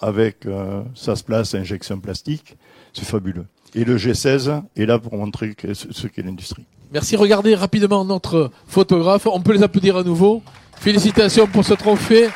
[0.00, 2.56] avec euh, ça se place injection plastique,
[2.92, 3.46] c'est fabuleux.
[3.74, 6.64] Et le G16 est là pour montrer ce, qu'est l'industrie.
[6.92, 7.16] Merci.
[7.16, 9.26] Regardez rapidement notre photographe.
[9.26, 10.42] On peut les applaudir à nouveau.
[10.76, 12.28] Félicitations pour ce trophée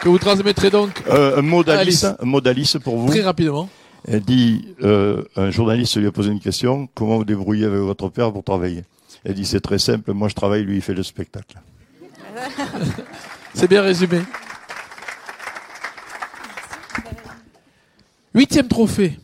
[0.00, 2.18] que vous transmettrez donc Euh, un mot à d'Alice, Alice.
[2.20, 3.08] un mot d'Alice pour vous.
[3.08, 3.68] Très rapidement.
[4.06, 8.08] Elle dit, euh, un journaliste lui a posé une question, comment vous débrouillez avec votre
[8.10, 8.84] père pour travailler?
[9.24, 11.58] Elle dit, c'est très simple, moi je travaille, lui il fait le spectacle.
[13.54, 14.20] C'est bien résumé.
[18.34, 19.18] Huitième trophée.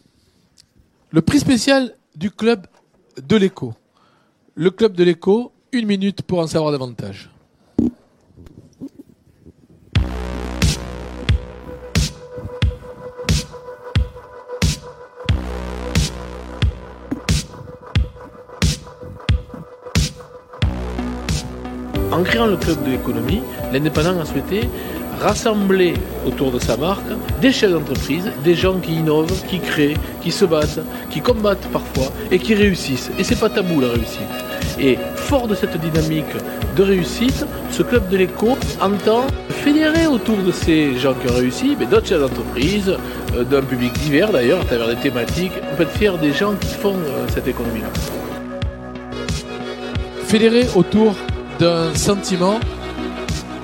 [1.10, 2.66] Le prix spécial du club
[3.20, 3.74] de l'écho.
[4.54, 7.28] Le club de l'écho, une minute pour en savoir davantage.
[22.20, 23.40] En créant le club de l'économie,
[23.72, 24.68] l'indépendant a souhaité
[25.22, 25.94] rassembler
[26.26, 27.10] autour de sa marque
[27.40, 32.12] des chefs d'entreprise, des gens qui innovent, qui créent, qui se battent, qui combattent parfois
[32.30, 33.10] et qui réussissent.
[33.18, 34.20] Et c'est pas tabou la réussite.
[34.78, 36.34] Et fort de cette dynamique
[36.76, 41.74] de réussite, ce club de l'éco entend fédérer autour de ces gens qui ont réussi
[41.78, 42.96] mais d'autres chefs d'entreprise,
[43.34, 45.52] euh, d'un public divers d'ailleurs, à travers des thématiques.
[45.72, 47.88] On peut être fier des gens qui font euh, cette économie-là
[50.30, 51.16] fédéré autour
[51.60, 52.58] d'un sentiment,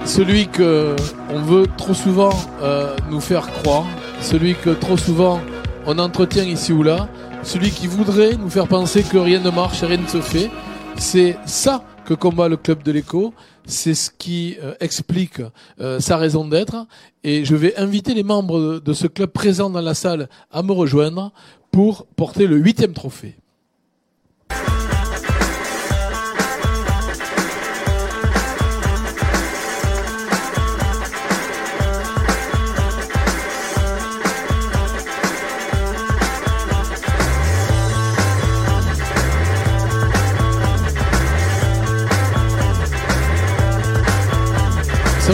[0.05, 0.95] celui que
[1.31, 2.31] on veut trop souvent
[2.63, 3.87] euh, nous faire croire,
[4.21, 5.41] celui que trop souvent
[5.87, 7.09] on entretient ici ou là,
[7.43, 10.51] celui qui voudrait nous faire penser que rien ne marche et rien ne se fait.
[10.97, 13.33] C'est ça que combat le club de l'écho.
[13.65, 15.41] C'est ce qui euh, explique
[15.81, 16.87] euh, sa raison d'être.
[17.25, 20.63] Et je vais inviter les membres de, de ce club présents dans la salle à
[20.63, 21.33] me rejoindre
[21.71, 23.37] pour porter le huitième trophée.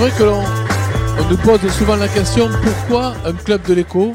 [0.02, 4.14] Vrai que nous pose souvent la question pourquoi un club de l'écho?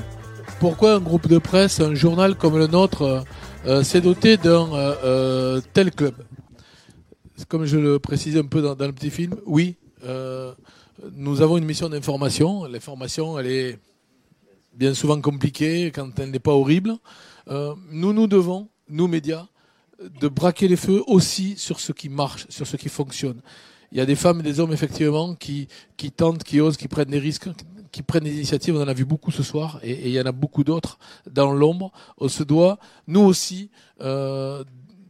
[0.60, 3.22] Pourquoi un groupe de presse, un journal comme le nôtre euh,
[3.68, 6.14] euh, s'est doté d'un euh, tel club?
[7.48, 9.78] Comme je le précisais un peu dans, le petit film, oui,
[11.16, 12.66] nous avons une mission d'information.
[12.66, 13.80] L'information, elle est
[14.74, 16.98] bien souvent compliquée quand elle n'est pas horrible.
[17.50, 19.46] Nous nous devons, nous médias,
[20.20, 23.42] de braquer les feux aussi sur ce qui marche, sur ce qui fonctionne.
[23.92, 26.88] Il y a des femmes et des hommes effectivement qui, qui tentent, qui osent, qui
[26.88, 27.50] prennent des risques,
[27.92, 28.76] qui prennent des initiatives.
[28.76, 31.54] On en a vu beaucoup ce soir et, il y en a beaucoup d'autres dans
[31.54, 31.92] l'ombre.
[32.18, 33.70] On se doit, nous aussi,
[34.02, 34.64] euh,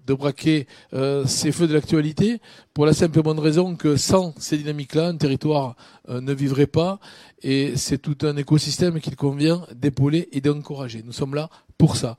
[0.05, 2.39] de braquer euh, ces feux de l'actualité
[2.73, 5.75] pour la simple et bonne raison que sans ces dynamiques-là, un territoire
[6.07, 6.99] euh, ne vivrait pas
[7.41, 11.03] et c'est tout un écosystème qu'il convient d'épauler et d'encourager.
[11.05, 12.17] Nous sommes là pour ça.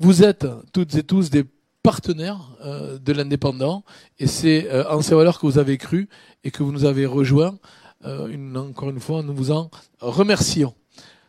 [0.00, 1.44] Vous êtes toutes et tous des
[1.82, 3.84] partenaires euh, de l'indépendant
[4.18, 6.08] et c'est euh, en ces valeurs que vous avez cru
[6.44, 7.58] et que vous nous avez rejoints.
[8.04, 9.70] Euh, une, encore une fois, nous vous en
[10.00, 10.74] remercions.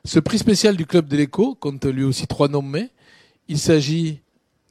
[0.06, 2.90] Ce prix spécial du Club de l'écho compte lui aussi trois nommés.
[3.48, 4.22] Il s'agit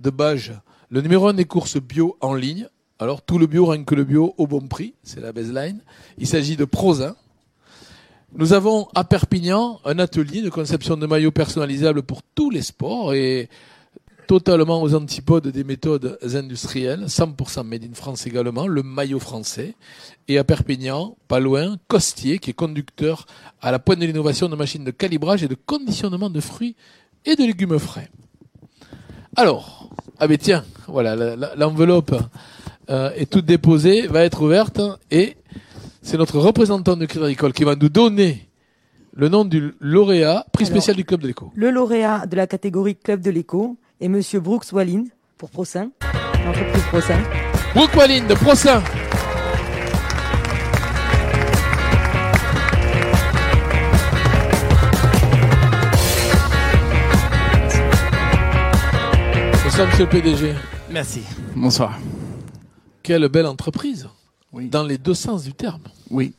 [0.00, 0.52] de Bage,
[0.88, 2.68] le numéro un des courses bio en ligne.
[2.98, 5.80] Alors tout le bio, rien que le bio, au bon prix, c'est la baseline.
[6.18, 7.16] Il s'agit de Prosin.
[8.34, 13.12] Nous avons à Perpignan un atelier de conception de maillots personnalisables pour tous les sports
[13.14, 13.48] et
[14.26, 19.74] totalement aux antipodes des méthodes industrielles, 100% made in France également, le maillot français.
[20.28, 23.26] Et à Perpignan, pas loin, Costier, qui est conducteur
[23.60, 26.76] à la pointe de l'innovation de machines de calibrage et de conditionnement de fruits
[27.24, 28.08] et de légumes frais.
[29.36, 32.14] Alors, ah ben tiens, voilà, l'enveloppe
[32.90, 35.36] euh, est toute déposée, va être ouverte, et
[36.02, 38.48] c'est notre représentant du Crédit Agricole qui va nous donner
[39.14, 41.50] le nom du lauréat, prix Alors, spécial du Club de l'écho.
[41.54, 45.04] Le lauréat de la catégorie Club de l'écho est Monsieur Brooks Wallin
[45.38, 45.92] pour Procin,
[46.44, 47.18] l'entreprise Procin.
[47.72, 48.82] Brooke Walline de Procin.
[59.62, 60.54] Bonsoir, monsieur le PDG.
[60.90, 61.22] Merci.
[61.54, 61.98] Bonsoir.
[63.04, 64.08] Quelle belle entreprise.
[64.52, 64.68] Oui.
[64.68, 65.82] Dans les deux sens du terme.
[66.10, 66.34] Oui.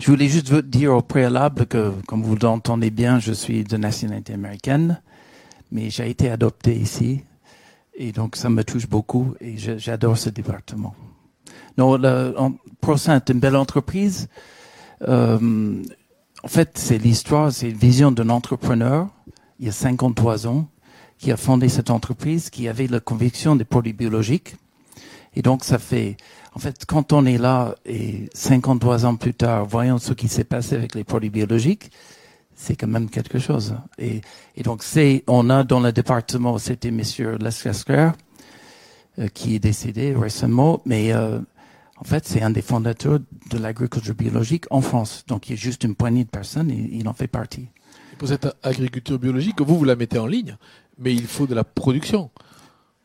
[0.00, 3.76] Je voulais juste vous dire au préalable que, comme vous l'entendez bien, je suis de
[3.76, 5.02] nationalité américaine,
[5.70, 7.22] mais j'ai été adopté ici,
[7.94, 10.94] et donc ça me touche beaucoup, et j'adore ce département.
[11.78, 14.28] Non, le, en, ProSaint est une belle entreprise.
[15.08, 15.82] Euh,
[16.42, 19.08] en fait, c'est l'histoire, c'est une vision d'un entrepreneur,
[19.58, 20.68] il y a 53 ans,
[21.18, 24.56] qui a fondé cette entreprise, qui avait la conviction des produits biologiques.
[25.34, 26.16] Et donc, ça fait,
[26.54, 30.44] en fait, quand on est là et 53 ans plus tard, voyons ce qui s'est
[30.44, 31.90] passé avec les produits biologiques,
[32.60, 33.74] c'est quand même quelque chose.
[33.98, 34.20] Et,
[34.54, 38.12] et donc, c'est, on a dans le département, c'était Monsieur Lescasclair,
[39.18, 41.38] euh, qui est décédé récemment, mais euh,
[41.96, 43.18] en fait, c'est un des fondateurs
[43.50, 45.24] de l'agriculture biologique en France.
[45.26, 47.68] Donc, il y a juste une poignée de personnes et il en fait partie.
[48.18, 50.58] Pour cette agriculture biologique, vous, vous la mettez en ligne,
[50.98, 52.30] mais il faut de la production.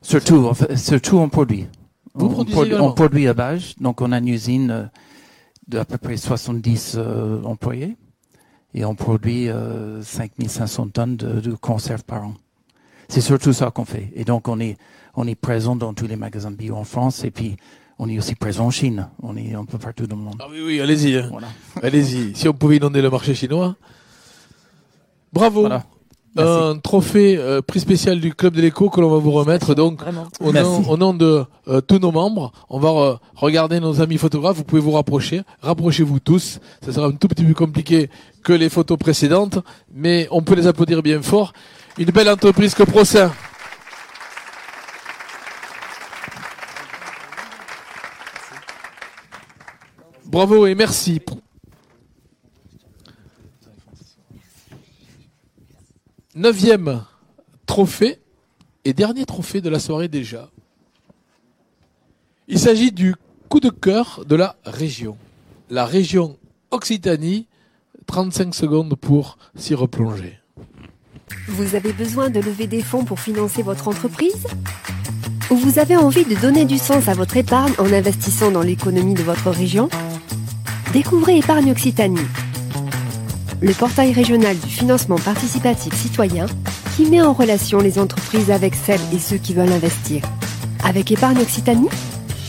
[0.01, 1.67] Surtout, en fait, surtout en produit.
[2.13, 4.85] Vous on, produisez également on produit à Bâche, donc on a une usine euh,
[5.69, 7.95] d'à peu près 70 euh, employés
[8.75, 12.33] et on produit euh, 5500 tonnes de, de conserve par an.
[13.07, 14.11] C'est surtout ça qu'on fait.
[14.15, 14.77] Et donc on est
[15.15, 17.55] on est présent dans tous les magasins bio en France et puis
[17.97, 19.07] on est aussi présent en Chine.
[19.23, 20.35] On est un peu partout dans le monde.
[20.41, 21.15] Ah oui, oui, allez-y.
[21.17, 21.29] hein.
[21.31, 21.47] Voilà.
[21.81, 22.35] Allez-y.
[22.35, 23.75] Si on pouvait inonder le marché chinois.
[25.31, 25.61] Bravo.
[25.61, 25.83] Voilà.
[26.37, 30.01] Un trophée euh, prix spécial du Club de l'écho que l'on va vous remettre donc
[30.41, 30.69] au Merci.
[30.69, 32.51] nom, au nom de euh, tous nos membres.
[32.69, 34.57] On va euh, regarder nos amis photographes.
[34.57, 35.43] Vous pouvez vous rapprocher.
[35.61, 36.59] Rapprochez-vous tous.
[36.83, 38.09] Ça sera un tout petit peu compliqué
[38.43, 39.59] que les photos précédentes,
[39.93, 41.53] mais on peut les applaudir bien fort.
[41.97, 43.31] Une belle entreprise que Procin.
[50.25, 51.21] Bravo et merci.
[56.35, 57.01] Neuvième
[57.65, 58.19] trophée
[58.83, 60.49] et dernier trophée de la soirée déjà.
[62.49, 63.15] Il s'agit du
[63.47, 65.15] coup de cœur de la région.
[65.69, 66.35] La région
[66.71, 67.47] Occitanie,
[68.07, 70.37] 35 secondes pour s'y replonger.
[71.47, 74.45] Vous avez besoin de lever des fonds pour financer votre entreprise?
[75.49, 79.13] Ou vous avez envie de donner du sens à votre épargne en investissant dans l'économie
[79.13, 79.87] de votre région?
[80.91, 82.27] Découvrez Épargne Occitanie,
[83.61, 86.45] le portail régional du financement participatif citoyen
[86.95, 90.23] qui met en relation les entreprises avec celles et ceux qui veulent investir.
[90.83, 91.89] Avec Épargne Occitanie,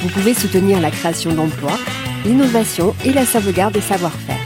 [0.00, 1.78] vous pouvez soutenir la création d'emplois,
[2.24, 4.36] l'innovation et la sauvegarde des savoir-faire.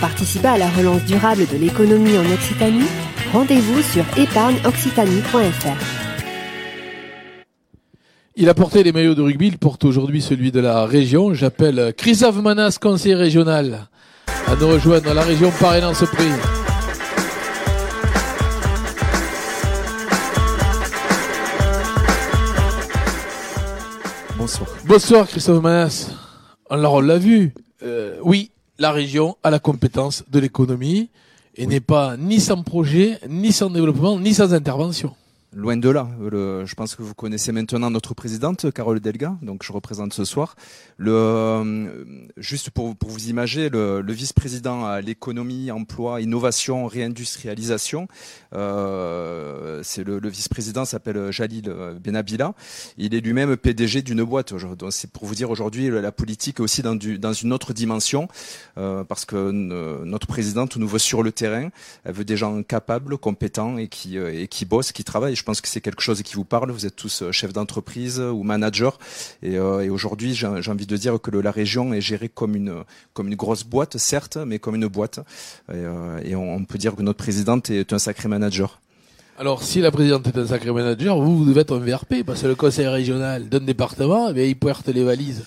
[0.00, 2.88] Participez à la relance durable de l'économie en Occitanie
[3.34, 5.66] Rendez-vous sur épargneoccitanie.fr.
[8.36, 11.34] Il a porté les maillots de rugby, il porte aujourd'hui celui de la région.
[11.34, 13.88] J'appelle Christophe Manas, conseiller régional,
[14.46, 16.30] à nous rejoindre à la région parrainant ce prix.
[24.36, 24.68] Bonsoir.
[24.84, 26.10] Bonsoir Christophe Manas.
[26.68, 31.10] Alors on l'a vu, euh, oui, la région a la compétence de l'économie
[31.56, 35.14] et n'est pas ni sans projet, ni sans développement, ni sans intervention.
[35.54, 36.08] Loin de là.
[36.20, 40.56] Je pense que vous connaissez maintenant notre présidente, Carole Delga, donc je représente ce soir.
[41.00, 42.04] Euh,
[42.36, 48.08] juste pour, vous imaginer, le, vice-président à l'économie, emploi, innovation, réindustrialisation,
[48.54, 52.54] euh, c'est le, vice-président s'appelle Jalil Benabila.
[52.98, 54.54] Il est lui-même PDG d'une boîte.
[54.54, 57.72] Donc, C'est pour vous dire aujourd'hui la politique est aussi dans, du, dans une autre
[57.72, 58.28] dimension,
[58.76, 61.70] euh, parce que euh, notre présidente nous veut sur le terrain.
[62.04, 65.36] Elle veut des gens capables, compétents et qui, euh, et qui bossent, qui travaillent.
[65.44, 66.70] Pense que c'est quelque chose qui vous parle.
[66.70, 68.90] Vous êtes tous euh, chefs d'entreprise ou managers.
[69.42, 72.56] Et, euh, et aujourd'hui, j'ai envie de dire que le- la région est gérée comme
[72.56, 72.74] une,
[73.12, 75.18] comme une grosse boîte, certes, mais comme une boîte.
[75.70, 78.80] Et, euh, et on, on peut dire que notre présidente est un sacré manager.
[79.38, 82.42] Alors, si la présidente est un sacré manager, vous, vous devez être un VRP, parce
[82.42, 85.44] que le conseil régional d'un département, eh bien, il pointe les valises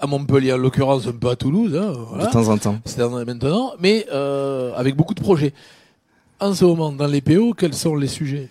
[0.00, 1.76] à Montpellier, en l'occurrence, un peu à Toulouse.
[1.76, 2.26] Hein, voilà.
[2.26, 2.78] De temps en temps.
[2.84, 5.52] C'est maintenant, mais euh, avec beaucoup de projets.
[6.40, 8.48] En ce moment, dans les PO, quels sont les sujets?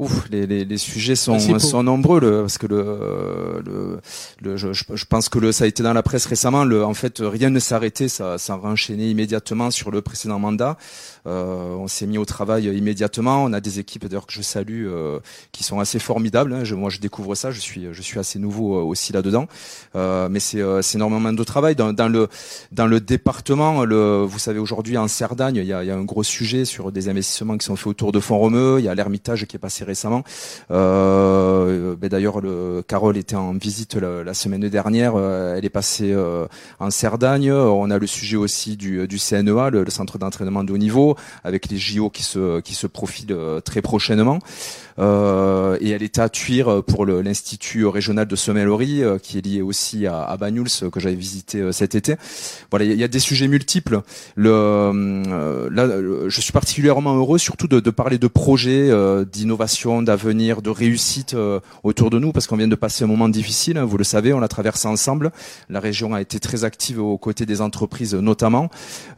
[0.00, 1.58] Ouf, les, les, les sujets sont, Principaux.
[1.58, 4.00] sont nombreux le, parce que le, le,
[4.40, 6.64] le- je, je- pense que le, ça a été dans la presse récemment.
[6.64, 10.78] Le, en fait, rien ne arrêté, ça, ça enchaîné immédiatement sur le précédent mandat.
[11.26, 13.44] Euh, on s'est mis au travail immédiatement.
[13.44, 15.20] On a des équipes d'ailleurs que je salue, euh,
[15.52, 16.52] qui sont assez formidables.
[16.52, 16.64] hein.
[16.64, 17.50] Je, moi, je découvre ça.
[17.50, 19.46] Je suis, je suis assez nouveau euh, aussi là-dedans.
[19.94, 20.60] Mais c'est,
[20.94, 22.28] énormément de travail dans, dans le,
[22.72, 23.84] dans le département.
[23.84, 26.64] Le, vous savez aujourd'hui en Cerdagne, il y a, il y a un gros sujet
[26.64, 28.78] sur des investissements qui sont faits autour de Font-Romeu.
[28.78, 30.24] Il y a l'Ermitage qui est passé récemment.
[30.70, 35.16] Euh, ben d'ailleurs, le Carole était en visite la, semaine dernière.
[35.18, 36.46] Elle est passée euh,
[36.78, 37.52] en Cerdagne.
[37.52, 41.09] On a le sujet aussi du, du CNEA, le centre d'entraînement de haut niveau,
[41.44, 44.38] avec les JO qui se qui se profilent euh, très prochainement.
[44.98, 49.40] Euh, et elle était à Tuire pour le- l'institut régional de Semellerie, euh, qui est
[49.46, 52.16] lié aussi à, à Banyuls, que j'avais visité euh, cet été.
[52.70, 54.02] Voilà, il y, a- des sujets multiples.
[54.34, 60.02] Le, euh, là, euh, je suis particulièrement heureux, surtout de, parler de projets, euh, d'innovation,
[60.02, 63.78] d'avenir, de réussite euh, autour de nous, parce qu'on vient de passer un moment difficile.
[63.78, 65.32] hein, vous le savez, on l'a traversé ensemble.
[65.70, 68.68] La région a été très active aux côtés des entreprises, notamment.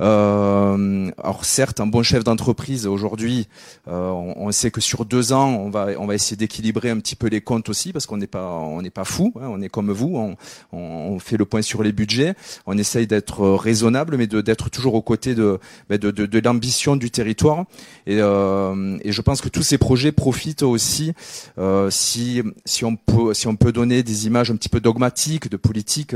[0.01, 3.49] Euh, alors certes, un bon chef d'entreprise aujourd'hui,
[3.89, 7.17] euh, on, sait que sur deux ans, on va on va essayer d'équilibrer un petit
[7.17, 9.69] peu les comptes aussi, parce qu'on n'est pas on n'est pas fou, hein, on est
[9.69, 10.37] comme vous, on,
[10.73, 12.35] on, fait le point sur les budgets,
[12.67, 15.59] on essaye d'être raisonnable, mais d'être toujours aux côtés de
[15.89, 17.65] ben, de, de, de l'ambition du territoire.
[18.07, 21.13] Et, euh, et je pense que tous ces projets profitent aussi
[21.59, 25.51] euh, si si on peut si on peut donner des images un petit peu dogmatiques
[25.51, 26.15] de politique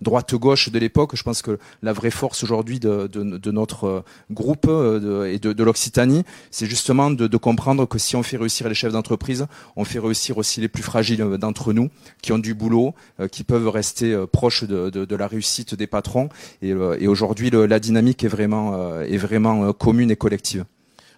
[0.00, 1.14] droite-gauche de l'époque.
[1.14, 4.66] Je pense que la vraie force aujourd'hui de, de, notre groupe
[5.00, 8.68] de- et de, de l'Occitanie, c'est justement de, de comprendre que si on fait réussir
[8.68, 11.90] les chefs d'entreprise, on fait réussir aussi les plus fragiles euh, d'entre nous,
[12.22, 16.28] qui ont du boulot, euh, qui peuvent rester euh, proches de, la réussite des patrons.
[16.62, 20.64] Et, et aujourd'hui, la dynamique est vraiment, est vraiment commune et collective.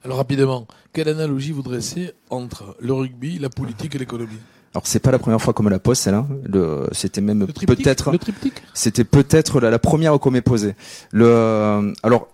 [0.04, 4.38] Alors rapidement, quelle analogie vous dressez entre le rugby, la politique et l'économie?
[4.74, 6.26] Alors c'est pas la première fois qu'on me la pose celle-là.
[6.44, 8.62] Le, c'était même peut-être, Le triptyque?
[8.74, 10.74] c'était peut-être la, la première qu'on m'ait posée.
[11.12, 12.28] Le, alors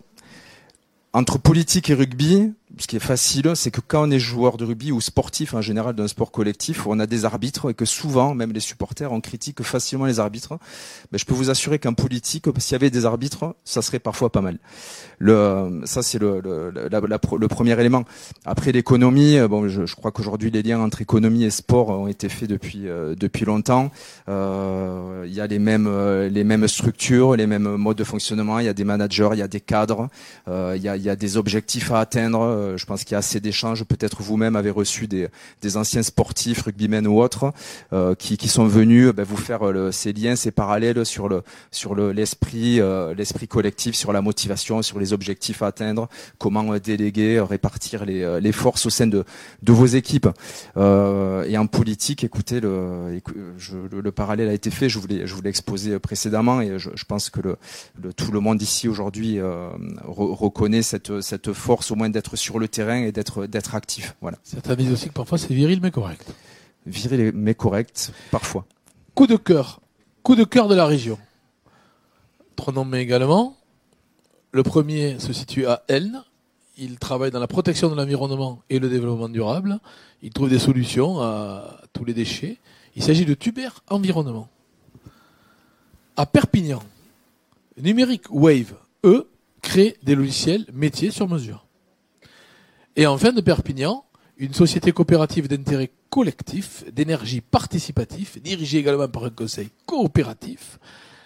[1.13, 4.65] entre politique et rugby, ce qui est facile, c'est que quand on est joueur de
[4.65, 8.35] rugby ou sportif en général d'un sport collectif, on a des arbitres et que souvent,
[8.35, 10.59] même les supporters, on critique facilement les arbitres.
[11.11, 14.31] Mais je peux vous assurer qu'en politique, s'il y avait des arbitres, ça serait parfois
[14.31, 14.59] pas mal.
[15.19, 18.05] Le, ça c'est le, le, le premier élément.
[18.45, 22.09] Après l'économie, euh, bon, je, je crois qu'aujourd'hui les liens entre économie et sport ont
[22.09, 23.91] été faits depuis euh, depuis longtemps.
[24.29, 28.59] Euh, Il y a les mêmes euh, les mêmes structures, les mêmes modes de fonctionnement.
[28.59, 30.09] Il y a des managers, il y a des cadres,
[30.49, 32.62] il y a il y a des objectifs à atteindre.
[32.63, 33.85] Euh, Je pense qu'il y a assez d'échanges.
[33.85, 37.53] Peut-être vous-même avez reçu des anciens sportifs, rugbymen ou autres,
[37.93, 39.61] euh, qui sont venus euh, ben, vous faire
[39.91, 45.13] ces liens, ces parallèles sur le sur le l'esprit collectif, sur la motivation, sur les
[45.13, 46.09] objectifs à atteindre,
[46.39, 49.25] comment déléguer, répartir les, forces au sein de,
[49.67, 50.29] vos équipes.
[50.77, 56.61] Et en politique, écoutez, le, parallèle a été fait, je voulais, je voulais exposer précédemment,
[56.61, 57.41] et je, pense que
[58.17, 62.69] tout le monde ici aujourd'hui re- reconnaît cette, cette force au moins d'être sur le
[62.69, 64.17] terrain et d'être d'être actif.
[64.21, 64.39] Voilà.
[64.43, 66.33] Certains disent aussi que parfois c'est viril mais correct.
[66.87, 68.65] Viril mais correct, parfois.
[69.15, 69.81] Coup de cœur.
[70.23, 71.19] Coup de cœur de la région.
[72.57, 73.57] Trois nommés également.
[74.53, 76.23] Le premier se situe à Elne.
[76.79, 79.79] Il travaille dans la protection de l'environnement et le développement durable.
[80.23, 82.59] Il trouve des solutions à tous les déchets.
[82.97, 84.49] Il s'agit de Tuber Environnement.
[86.17, 86.83] À Perpignan,
[87.81, 88.75] Numérique Wave,
[89.05, 89.31] eux,
[89.63, 91.67] créent des logiciels métiers sur mesure.
[92.97, 94.05] Et enfin, de Perpignan,
[94.39, 100.79] une société coopérative d'intérêt collectif, d'énergie participatif, dirigée également par un conseil coopératif.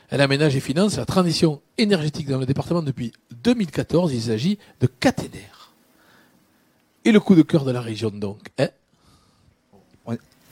[0.09, 3.12] Elle aménage et finance la transition énergétique dans le département depuis
[3.43, 4.12] 2014.
[4.14, 5.73] Il s'agit de Caténaire.
[7.05, 8.69] Et le coup de cœur de la région, donc, hein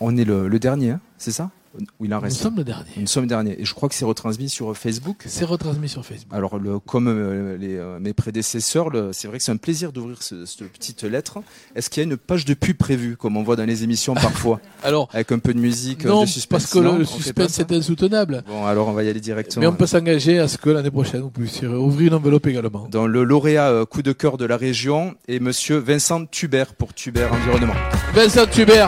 [0.01, 1.51] On- est le, le dernier, hein, c'est ça?
[1.99, 2.85] Ou il en Nous sommes le dernier.
[2.97, 3.61] Nous sommes dernier.
[3.61, 5.23] Et je crois que c'est retransmis sur Facebook.
[5.27, 6.33] C'est retransmis sur Facebook.
[6.33, 10.23] Alors, le, comme euh, les, euh, mes prédécesseurs, c'est vrai que c'est un plaisir d'ouvrir
[10.23, 11.39] ce- cette petite lettre.
[11.75, 14.15] Est-ce qu'il y a une page de pub prévue, comme on voit dans les émissions
[14.15, 17.03] parfois Alors, Avec un peu de musique, euh, Non, de suspense parce que Non, le
[17.03, 18.45] on suspense est insoutenable.
[18.47, 19.61] Bon, alors on va y aller directement.
[19.63, 22.87] Mais on peut s'engager à ce que l'année prochaine, vous puissiez ouvrir une enveloppe également.
[22.91, 26.95] Dans le lauréat euh, coup de cœur de la région est monsieur Vincent Tuber pour
[26.95, 27.75] Tuber Environnement.
[28.15, 28.87] Vincent Tuber.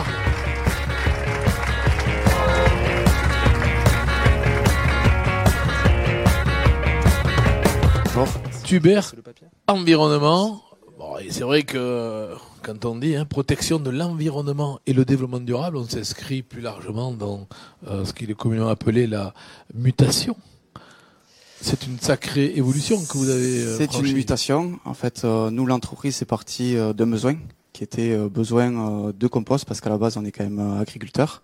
[8.67, 8.99] Tuber,
[9.67, 10.61] environnement.
[10.99, 12.27] Bon, et c'est vrai que
[12.63, 17.13] quand on dit hein, protection de l'environnement et le développement durable, on s'inscrit plus largement
[17.13, 17.47] dans
[17.87, 19.33] euh, ce qu'il est communément appelé la
[19.73, 20.35] mutation.
[21.61, 24.79] C'est une sacrée évolution que vous avez euh, C'est une mutation.
[24.83, 27.37] En fait, euh, nous, l'entreprise, c'est parti euh, d'un besoin
[27.77, 28.73] qui était euh, besoin
[29.07, 31.43] euh, de compost parce qu'à la base on est quand même euh, agriculteur.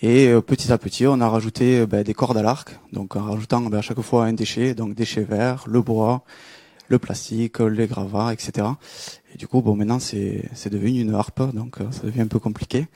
[0.00, 3.22] Et euh, petit à petit, on a rajouté ben, des cordes à l'arc, donc en
[3.22, 6.22] rajoutant ben, à chaque fois un déchet, donc déchets verts, le bois,
[6.86, 8.68] le plastique, les gravats, etc.
[9.34, 12.28] Et du coup, bon, maintenant c'est c'est devenu une harpe, donc euh, ça devient un
[12.28, 12.86] peu compliqué.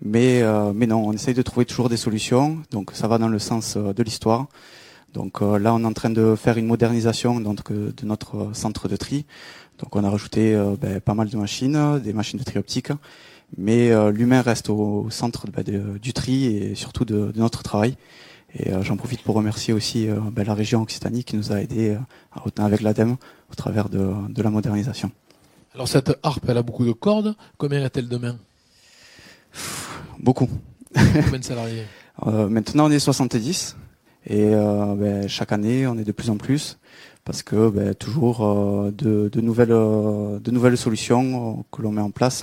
[0.00, 2.58] Mais euh, mais non, on essaye de trouver toujours des solutions.
[2.70, 4.46] Donc ça va dans le sens de l'histoire.
[5.14, 8.96] Donc là, on est en train de faire une modernisation donc, de notre centre de
[8.96, 9.24] tri.
[9.78, 12.90] Donc on a rajouté euh, ben, pas mal de machines, des machines de tri optique,
[13.56, 17.62] mais euh, l'humain reste au, au centre de- du tri et surtout de, de notre
[17.62, 17.96] travail.
[18.54, 21.60] Et euh, j'en profite pour remercier aussi euh, ben, la région Occitanie qui nous a
[21.60, 21.98] aidés euh,
[22.58, 23.16] à avec l'ADEME
[23.50, 25.10] au travers de, de la modernisation.
[25.74, 27.34] Alors cette harpe, elle a beaucoup de cordes.
[27.58, 28.36] Combien a-t-elle de mains?
[30.18, 30.48] Beaucoup.
[30.94, 31.84] Combien de salariés?
[32.26, 33.76] Euh, maintenant, on est 70
[34.26, 36.77] et euh, ben, chaque année, on est de plus en plus
[37.28, 41.92] parce que ben, toujours euh, de, de nouvelles euh, de nouvelles solutions euh, que l'on
[41.92, 42.42] met en place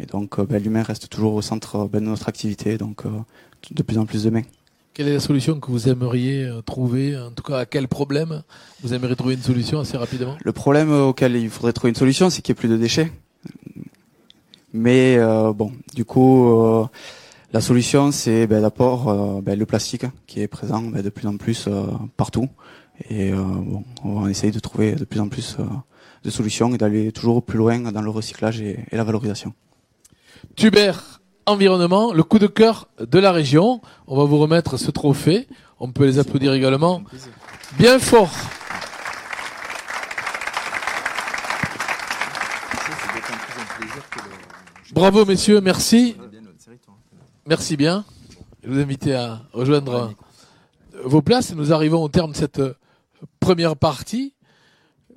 [0.00, 3.06] et donc euh, ben, l'humain reste toujours au centre euh, ben, de notre activité donc
[3.06, 3.10] euh,
[3.70, 4.42] de plus en plus de mains.
[4.94, 7.16] Quelle est la solution que vous aimeriez trouver?
[7.16, 8.42] En tout cas, à quel problème
[8.82, 10.36] vous aimeriez trouver une solution assez rapidement?
[10.42, 13.12] Le problème auquel il faudrait trouver une solution, c'est qu'il n'y ait plus de déchets.
[14.72, 16.86] Mais euh, bon, du coup, euh,
[17.52, 21.36] la solution, c'est ben, d'abord ben, le plastique qui est présent ben, de plus en
[21.36, 21.84] plus euh,
[22.16, 22.48] partout.
[23.10, 25.64] Et euh, bon, on va essayer de trouver de plus en plus euh,
[26.24, 29.54] de solutions et d'aller toujours plus loin dans le recyclage et, et la valorisation.
[30.54, 33.80] Tubert Environnement, le coup de cœur de la région.
[34.08, 35.46] On va vous remettre ce trophée.
[35.78, 37.04] On peut les applaudir également.
[37.78, 38.32] Bien fort.
[44.92, 46.16] Bravo messieurs, merci.
[47.46, 48.04] Merci bien.
[48.64, 50.14] Je vous invite à rejoindre
[51.04, 51.54] vos places.
[51.54, 52.60] Nous arrivons au terme de cette
[53.40, 54.34] première partie.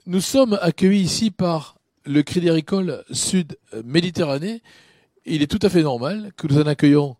[0.05, 4.61] Nous sommes accueillis ici par le Crédit Agricole Sud Méditerranée.
[5.25, 7.17] Il est tout à fait normal que nous en accueillons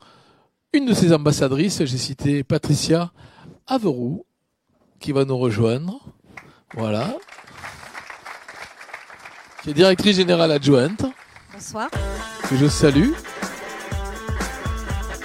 [0.74, 1.84] une de ses ambassadrices.
[1.86, 3.12] J'ai cité Patricia
[3.68, 4.26] Averoux,
[5.00, 6.00] qui va nous rejoindre.
[6.76, 7.16] Voilà.
[9.64, 11.06] Qui est directrice générale adjointe,
[11.54, 11.90] Bonsoir.
[12.50, 13.12] que je salue.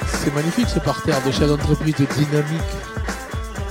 [0.06, 2.72] C'est magnifique ce parterre de chef d'entreprise de dynamique.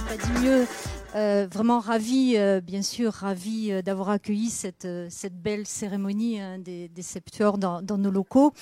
[0.08, 0.66] Pas dit mieux.
[1.16, 6.58] Euh, vraiment ravi, euh, bien sûr, ravi euh, d'avoir accueilli cette, cette belle cérémonie hein,
[6.58, 8.54] des, des Septuors dans, nos locaux.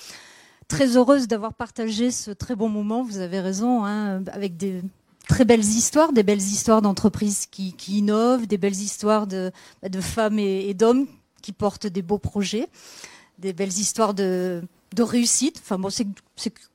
[0.67, 4.81] Très heureuse d'avoir partagé ce très bon moment, vous avez raison, hein, avec des
[5.27, 9.51] très belles histoires, des belles histoires d'entreprises qui, qui innovent, des belles histoires de,
[9.81, 11.07] bah, de femmes et, et d'hommes
[11.41, 12.67] qui portent des beaux projets,
[13.39, 14.61] des belles histoires de,
[14.95, 15.59] de réussite.
[15.63, 16.05] Enfin bon, c'est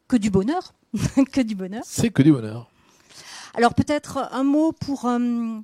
[0.09, 0.75] que du bonheur,
[1.33, 1.83] que du bonheur.
[1.85, 2.71] C'est que du bonheur.
[3.57, 5.59] Alors peut-être un mot pour, euh,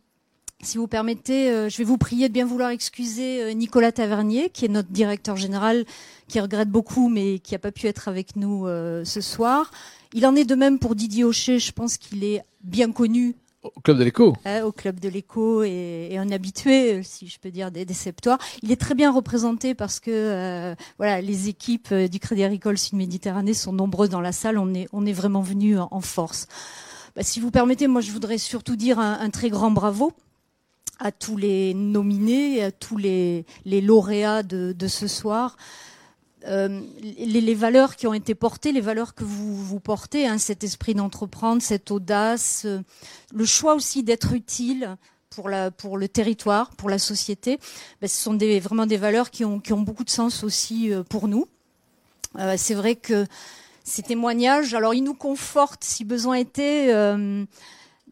[0.62, 4.48] si vous permettez, euh, je vais vous prier de bien vouloir excuser euh, Nicolas Tavernier,
[4.50, 5.84] qui est notre directeur général,
[6.26, 9.70] qui regrette beaucoup, mais qui n'a pas pu être avec nous euh, ce soir.
[10.14, 13.70] Il en est de même pour Didier Hocher, je pense qu'il est bien connu Au
[13.82, 14.34] Club de l'Écho.
[14.46, 17.94] hein, au club de l'écho et, et un habitué, si je peux dire, des, des
[17.94, 18.38] Septoires.
[18.62, 23.54] Il est très bien représenté parce que voilà, les équipes du Crédit Agricole Sud Méditerranée
[23.54, 24.58] sont nombreuses dans la salle.
[24.58, 26.46] On est, on est vraiment venu en, en force.
[27.14, 30.12] Bah, si vous permettez, moi, je voudrais surtout dire un, très grand bravo
[30.98, 35.56] à tous les nominés, à tous les, les lauréats de, ce soir.
[36.46, 36.80] Euh,
[37.18, 40.94] les, valeurs qui ont été portées, les valeurs que vous, vous portez, hein, cet esprit
[40.94, 42.80] d'entreprendre, cette audace, euh,
[43.32, 44.96] le choix aussi d'être utile
[45.30, 47.58] pour, la, pour le territoire, pour la société,
[48.00, 51.28] ben, ce sont des, vraiment des valeurs qui ont, beaucoup de sens aussi euh, pour
[51.28, 51.46] nous.
[52.56, 53.26] C'est vrai que
[53.84, 57.44] ces témoignages, alors ils nous confortent si besoin était euh,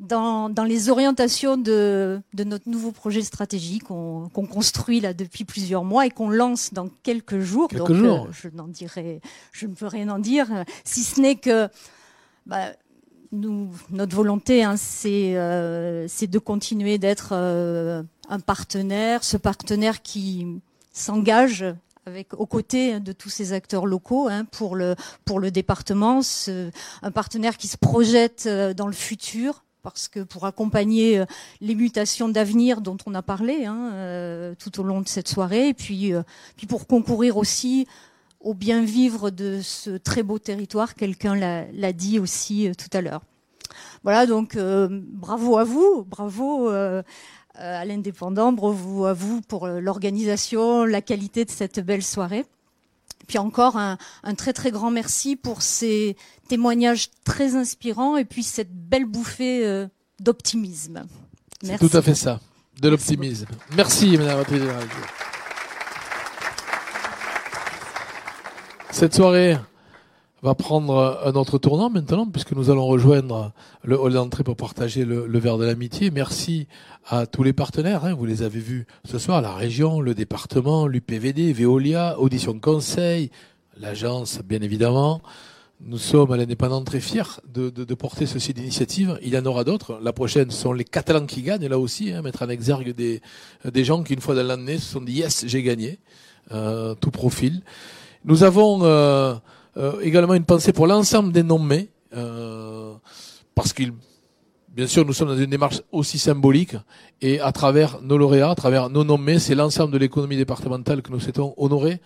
[0.01, 5.45] dans, dans les orientations de, de notre nouveau projet stratégique qu'on qu'on construit là depuis
[5.45, 7.69] plusieurs mois et qu'on lance dans quelques jours.
[7.69, 8.29] Quelques Donc, jours.
[8.33, 9.21] je n'en dirai,
[9.53, 11.69] je ne peux rien en dire, euh, si ce n'est que
[12.47, 12.73] bah,
[13.33, 20.47] nous, notre volonté, hein, c'est euh, de continuer d'être euh, un partenaire, ce partenaire qui
[20.93, 21.65] s'engage
[22.07, 24.95] avec aux côtés de tous ces acteurs locaux hein, pour le
[25.25, 26.71] pour le département, ce-
[27.03, 31.25] un partenaire qui se projette euh, dans le futur parce que pour accompagner euh,
[31.61, 35.69] les mutations d'avenir dont on a parlé hein, euh, tout au long de cette soirée,
[35.69, 36.13] et puis
[36.57, 37.87] puis pour concourir aussi
[38.41, 40.95] au bien vivre de ce très beau territoire.
[40.95, 43.23] Quelqu'un l'a dit aussi tout à l'heure.
[44.03, 46.71] Voilà, donc bravo à vous, bravo
[47.61, 52.47] à l'indépendant, bravo à vous pour euh, l'organisation, la qualité de cette belle soirée.
[53.27, 56.17] Puis encore un, un très très grand merci pour ces
[56.49, 59.87] témoignages très inspirants et puis cette belle bouffée euh,
[60.19, 61.05] d'optimisme.
[61.63, 62.41] C'est tout à fait ça.
[62.81, 63.47] De l'optimisme.
[63.77, 64.89] Merci, Madame la Générale.
[68.91, 69.59] Cette soirée
[70.43, 73.53] va prendre un autre tournant maintenant, puisque nous allons rejoindre
[73.85, 76.11] le hall d'entrée pour partager le, le verre de l'amitié.
[76.11, 76.67] Merci
[77.07, 80.87] à tous les partenaires, hein, vous les avez vus ce soir, la région, le département,
[80.87, 83.31] l'UPVD, Veolia, Audition Conseil,
[83.79, 85.21] l'agence, bien évidemment.
[85.83, 89.19] Nous sommes à l'indépendant très fiers de, de, de porter ce site d'initiative.
[89.23, 89.99] Il y en aura d'autres.
[90.03, 93.23] La prochaine sont les Catalans qui gagnent, là aussi, hein, mettre en exergue des,
[93.65, 95.99] des gens qui, une fois dans l'année, se sont dit yes, j'ai gagné,
[96.53, 97.63] euh, tout profil.
[98.27, 99.35] Nous avons euh,
[100.03, 102.95] également une pensée pour l'ensemble des nommés, euh,
[103.55, 103.93] parce qu'ils,
[104.69, 106.77] bien sûr, nous sommes dans une démarche aussi symbolique,
[107.21, 111.11] et à travers nos lauréats, à travers nos nommés, c'est l'ensemble de l'économie départementale que
[111.11, 112.01] nous souhaitons honorer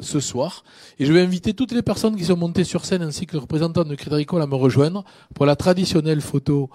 [0.00, 0.64] ce soir.
[0.98, 3.40] Et je vais inviter toutes les personnes qui sont montées sur scène ainsi que le
[3.40, 5.04] représentant de Crédit Agricole à me rejoindre
[5.34, 6.68] pour la traditionnelle photo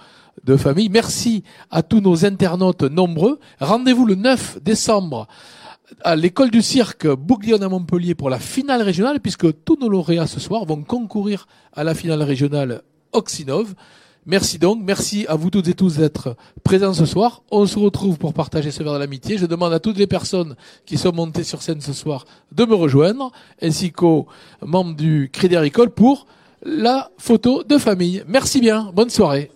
[0.44, 0.90] de famille.
[0.90, 3.40] Merci à tous nos internautes nombreux.
[3.60, 5.28] Rendez-vous le 9 décembre
[6.02, 10.28] à l'école du cirque Bouglione à Montpellier pour la finale régionale puisque tous nos lauréats
[10.28, 12.82] ce soir vont concourir à la finale régionale
[13.12, 13.74] Oxinov.
[14.26, 17.44] Merci donc, merci à vous toutes et tous d'être présents ce soir.
[17.52, 19.38] On se retrouve pour partager ce verre de l'amitié.
[19.38, 20.56] Je demande à toutes les personnes
[20.86, 23.32] qui sont montées sur scène ce soir de me rejoindre,
[23.62, 24.28] ainsi qu'aux
[24.62, 26.26] membres du Crédit Agricole pour
[26.64, 28.24] la photo de famille.
[28.26, 29.52] Merci bien, bonne soirée.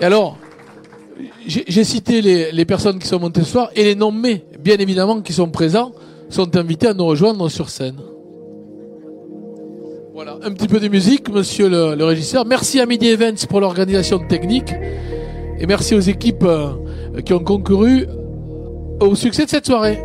[0.00, 0.36] Et alors,
[1.46, 5.20] j'ai cité les, les personnes qui sont montées ce soir et les nommés, bien évidemment,
[5.20, 5.92] qui sont présents,
[6.28, 7.96] sont invités à nous rejoindre sur scène.
[10.14, 12.46] Voilà, un petit peu de musique, monsieur le, le régisseur.
[12.46, 14.72] Merci à Midi Events pour l'organisation technique.
[15.58, 16.70] Et merci aux équipes euh,
[17.24, 18.06] qui ont concouru
[19.00, 19.98] au succès de cette soirée.